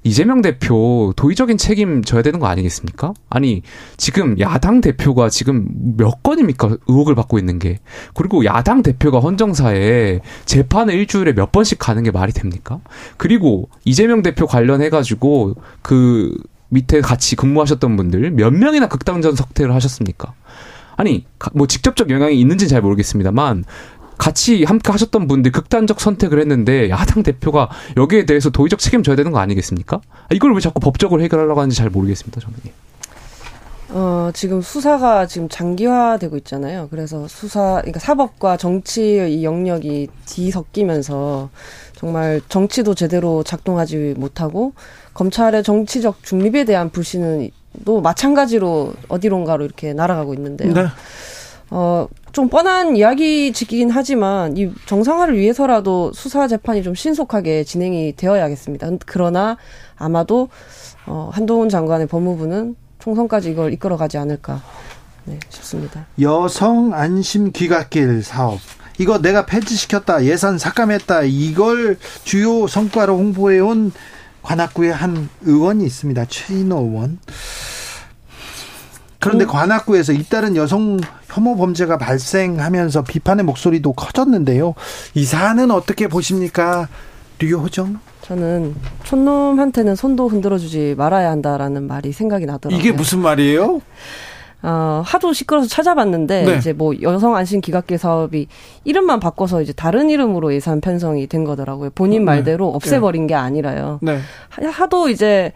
[0.04, 3.14] 이재명 대표 도의적인 책임 져야 되는 거 아니겠습니까?
[3.30, 3.62] 아니
[3.98, 5.68] 지금 야당 대표가 지금
[5.98, 7.80] 몇 건입니까 의혹을 받고 있는 게
[8.14, 12.80] 그리고 야당 대표가 헌정사에 재판을 일주일에 몇 번씩 가는 게 말이 됩니까?
[13.18, 16.34] 그리고 이재명 대표 관련해 가지고 그
[16.70, 20.34] 밑에 같이 근무하셨던 분들 몇 명이나 극단전 석퇴를 하셨습니까?
[20.96, 23.64] 아니 가- 뭐 직접적 영향이 있는지는 잘 모르겠습니다만
[24.18, 29.32] 같이 함께 하셨던 분들 극단적 선택을 했는데 야당 대표가 여기에 대해서 도의적 책임 져야 되는
[29.32, 29.98] 거 아니겠습니까?
[29.98, 32.56] 아, 이걸 왜 자꾸 법적으로 해결하려고 하는지 잘 모르겠습니다 저는.
[33.90, 33.94] 예.
[33.94, 36.88] 어, 지금 수사가 지금 장기화되고 있잖아요.
[36.90, 41.50] 그래서 수사, 그러니까 사법과 정치의 이 영역이 뒤섞이면서
[41.96, 44.74] 정말 정치도 제대로 작동하지 못하고
[45.14, 47.50] 검찰의 정치적 중립에 대한 불신은
[47.86, 50.74] 또 마찬가지로 어디론가로 이렇게 날아가고 있는데요.
[50.74, 50.86] 네.
[51.70, 58.90] 어, 좀 뻔한 이야기지긴 하지만 이 정상화를 위해서라도 수사 재판이 좀 신속하게 진행이 되어야겠습니다.
[59.06, 59.58] 그러나
[59.98, 60.50] 아마도
[61.06, 62.76] 어, 한동훈 장관의 법무부는
[63.08, 64.62] 총선까지 이걸 이끌어가지 않을까
[65.24, 66.06] 네, 싶습니다.
[66.20, 68.60] 여성 안심 귀갓길 사업.
[68.98, 73.94] 이거 내가 폐지시켰다, 예산 삭감했다, 이걸 주요 성과로 홍보해온
[74.42, 76.26] 관악구의 한 의원이 있습니다.
[76.26, 77.20] 최인호 의원.
[79.20, 84.74] 그런데 관악구에서 잇따른 여성 혐오 범죄가 발생하면서 비판의 목소리도 커졌는데요.
[85.14, 86.90] 이 사안은 어떻게 보십니까?
[87.40, 88.00] 류호정?
[88.22, 92.80] 저는 촌놈한테는 손도 흔들어주지 말아야 한다라는 말이 생각이 나더라고요.
[92.80, 93.82] 이게 무슨 말이에요?
[94.64, 96.58] 어, 하도 시끄러워서 찾아봤는데 네.
[96.58, 98.48] 이제 뭐 여성 안심 기각길 사업이
[98.86, 101.92] 이름만 바꿔서 이제 다른 이름으로 예산 편성이 된 거더라고요.
[101.94, 102.26] 본인 네.
[102.26, 104.00] 말대로 없애버린 게 아니라요.
[104.02, 104.20] 네.
[104.50, 105.54] 하- 하도 이제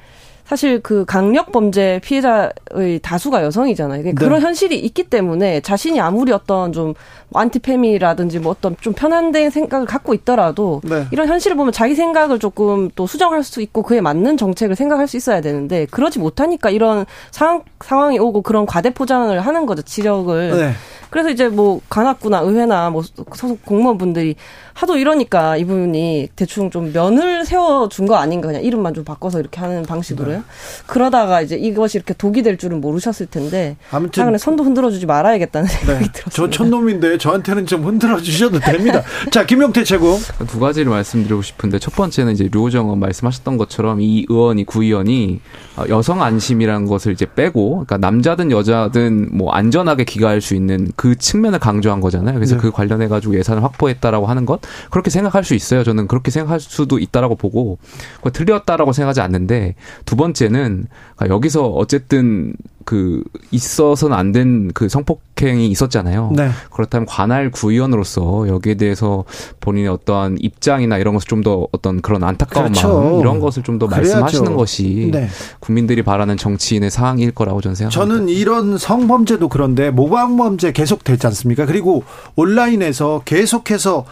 [0.52, 4.04] 사실 그 강력 범죄 피해자의 다수가 여성이잖아요.
[4.04, 4.12] 네.
[4.12, 6.94] 그런 현실이 있기 때문에 자신이 아무리 어떤 좀
[7.34, 11.08] 안티페미라든지 뭐 어떤 좀 편한된 생각을 갖고 있더라도 네.
[11.12, 15.16] 이런 현실을 보면 자기 생각을 조금 또 수정할 수 있고 그에 맞는 정책을 생각할 수
[15.16, 20.58] 있어야 되는데 그러지 못하니까 이런 상황 상황이 오고 그런 과대 포장을 하는 거죠 지적을.
[20.58, 20.74] 네.
[21.12, 23.04] 그래서 이제 뭐 관악구나 의회나 뭐
[23.36, 24.36] 소속 공무원분들이
[24.74, 29.84] 하도 이러니까 이분이 대충 좀 면을 세워준 거 아닌가 그냥 이름만 좀 바꿔서 이렇게 하는
[29.84, 30.41] 방식으로요.
[30.42, 30.84] 네.
[30.88, 36.06] 그러다가 이제 이것이 이렇게 독이 될 줄은 모르셨을 텐데 아무튼 최근에 손도 흔들어주지 말아야겠다는 생각이
[36.06, 36.12] 네.
[36.12, 36.32] 들었습니다.
[36.32, 39.04] 저 촌놈인데 저한테는 좀 흔들어 주셔도 됩니다.
[39.32, 40.18] 자, 김용태 최고.
[40.48, 45.42] 두 가지를 말씀드리고 싶은데 첫 번째는 이제 류호정 의원 말씀하셨던 것처럼 이 의원이 구의원이
[45.78, 51.16] 어, 여성 안심이라는 것을 이제 빼고 그러니까 남자든 여자든 뭐 안전하게 귀가할 수 있는 그
[51.16, 52.36] 측면을 강조한 거잖아요.
[52.36, 52.62] 그래서 네.
[52.62, 55.84] 그 관련해 가지고 예산을 확보했다라고 하는 것 그렇게 생각할 수 있어요.
[55.84, 57.78] 저는 그렇게 생각할 수도 있다라고 보고
[58.18, 59.76] 그거 틀렸다라고 생각하지 않는데
[60.06, 62.54] 두 번째 는 그러니까 여기서 어쨌든
[62.84, 66.32] 그 있어서는 안 된 그 성폭행이 있었잖아요.
[66.36, 66.50] 네.
[66.72, 69.24] 그렇다면 관할 구의원으로서 여기에 대해서
[69.60, 72.88] 본인의 어떠한 입장이나 이런 것을 좀 더 어떤 그런 안타까운 그렇죠.
[72.88, 73.88] 마음 이런 것을 좀 더.
[73.88, 75.28] 말씀하시는 것이 네.
[75.60, 78.16] 국민들이 바라는 정치인의 사항일 거라고 저는 생각합니다.
[78.16, 81.66] 저는 이런 성범죄도 그런데 모방범죄 계속 되지 않습니까?
[81.66, 82.04] 그리고
[82.36, 84.06] 온라인에서 계속해서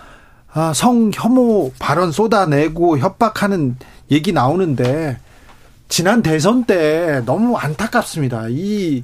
[0.53, 3.75] 아, 성 혐오 발언 쏟아내고 협박하는
[4.11, 5.17] 얘기 나오는데
[5.89, 8.45] 지난 대선 때 너무 안타깝습니다.
[8.49, 9.03] 이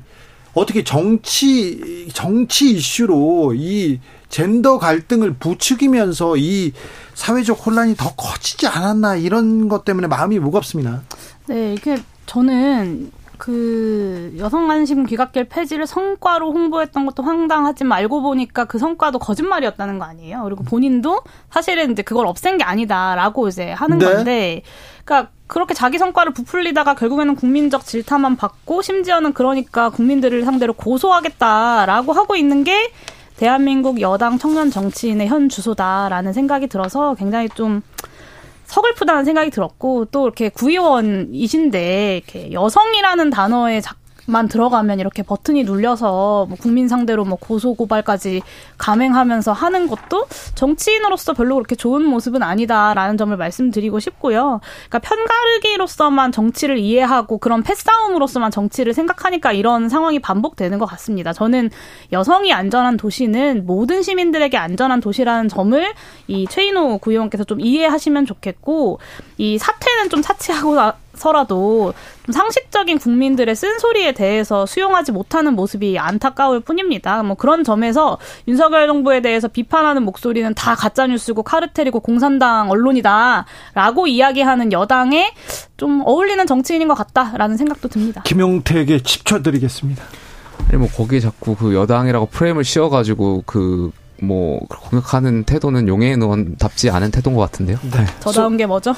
[0.54, 6.72] 어떻게 정치 정치 이슈로 이 젠더 갈등을 부추기면서 이
[7.14, 11.02] 사회적 혼란이 더 커지지 않았나 이런 것 때문에 마음이 무겁습니다.
[11.48, 18.78] 네, 이렇게 저는 그 여성 안심 귀갓길 폐지를 성과로 홍보했던 것도 황당하지만 알고 보니까 그
[18.78, 20.44] 성과도 거짓말이었다는 거 아니에요.
[20.44, 21.22] 그리고 본인도
[21.52, 24.06] 사실은 이제 그걸 없앤 게 아니다라고 이제 하는 네.
[24.06, 24.62] 건데,
[25.04, 32.36] 그러니까 그렇게 자기 성과를 부풀리다가 결국에는 국민적 질타만 받고 심지어는 그러니까 국민들을 상대로 고소하겠다라고 하고
[32.36, 32.92] 있는 게
[33.38, 37.82] 대한민국 여당 청년 정치인의 현 주소다라는 생각이 들어서 굉장히 좀
[38.66, 43.96] 서글프다는 생각이 들었고 또 이렇게 구의원이신데 이렇게 여성이라는 단어에 자,
[44.28, 48.42] 만 들어가면 이렇게 버튼이 눌려서 뭐 국민 상대로 뭐 고소 고발까지
[48.78, 54.60] 감행하면서 하는 것도 정치인으로서 별로 그렇게 좋은 모습은 아니다라는 점을 말씀드리고 싶고요.
[54.90, 61.34] 그러니까 편가르기로서만 정치를 이해하고 그런 패싸움으로서만 정치를 생각하니까 이런 상황이 반복되는 것 같습니다.
[61.34, 61.70] 저는
[62.12, 65.94] 여성이 안전한 도시는 모든 시민들에게 안전한 도시라는 점을
[66.28, 69.00] 이 최인호 구의원께서 좀 이해하시면 좋겠고
[69.38, 70.76] 이 사태는 좀 차치하고
[71.18, 71.94] 서라도
[72.26, 77.24] 좀 상식적인 국민들의 쓴소리에 대해서 수용하지 못하는 모습이 안타까울 뿐입니다.
[77.24, 85.34] 뭐 그런 점에서 윤석열 정부에 대해서 비판하는 목소리는 다 가짜뉴스고 카르텔이고 공산당 언론이다라고 이야기하는 여당에
[85.78, 88.22] 좀 어울리는 정치인인 것 같다라는 생각도 듭니다.
[88.24, 90.04] 김용태에게 10초 드리겠습니다.
[90.70, 93.92] 아니 뭐 거기에 자꾸 그 여당이라고 프레임을 씌워가지고 그
[94.22, 97.78] 뭐 공격하는 태도는 용해인 의원답지 않은 태도인 것 같은데요.
[97.84, 98.06] 네.
[98.20, 98.94] 저다운 게 뭐죠?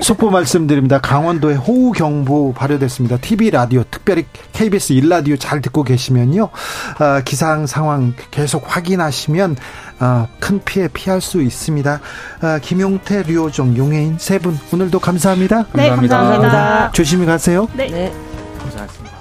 [0.00, 1.00] 속보 말씀드립니다.
[1.00, 3.18] 강원도에 호우 경보 발효됐습니다.
[3.18, 6.44] TV 라디오 특별히 KBS 1 라디오 잘 듣고 계시면요.
[6.44, 9.56] 어, 기상 상황 계속 확인하시면
[10.00, 12.00] 어, 큰 피해 피할 수 있습니다.
[12.42, 15.66] 어, 김용태, 류호정, 용해인 세 분 오늘도 감사합니다.
[15.74, 16.92] 네, 감사합니다.
[16.92, 17.68] 조심히 가세요.
[17.74, 17.86] 네.
[17.88, 18.12] 네.
[18.62, 19.15] 고생하셨습니다.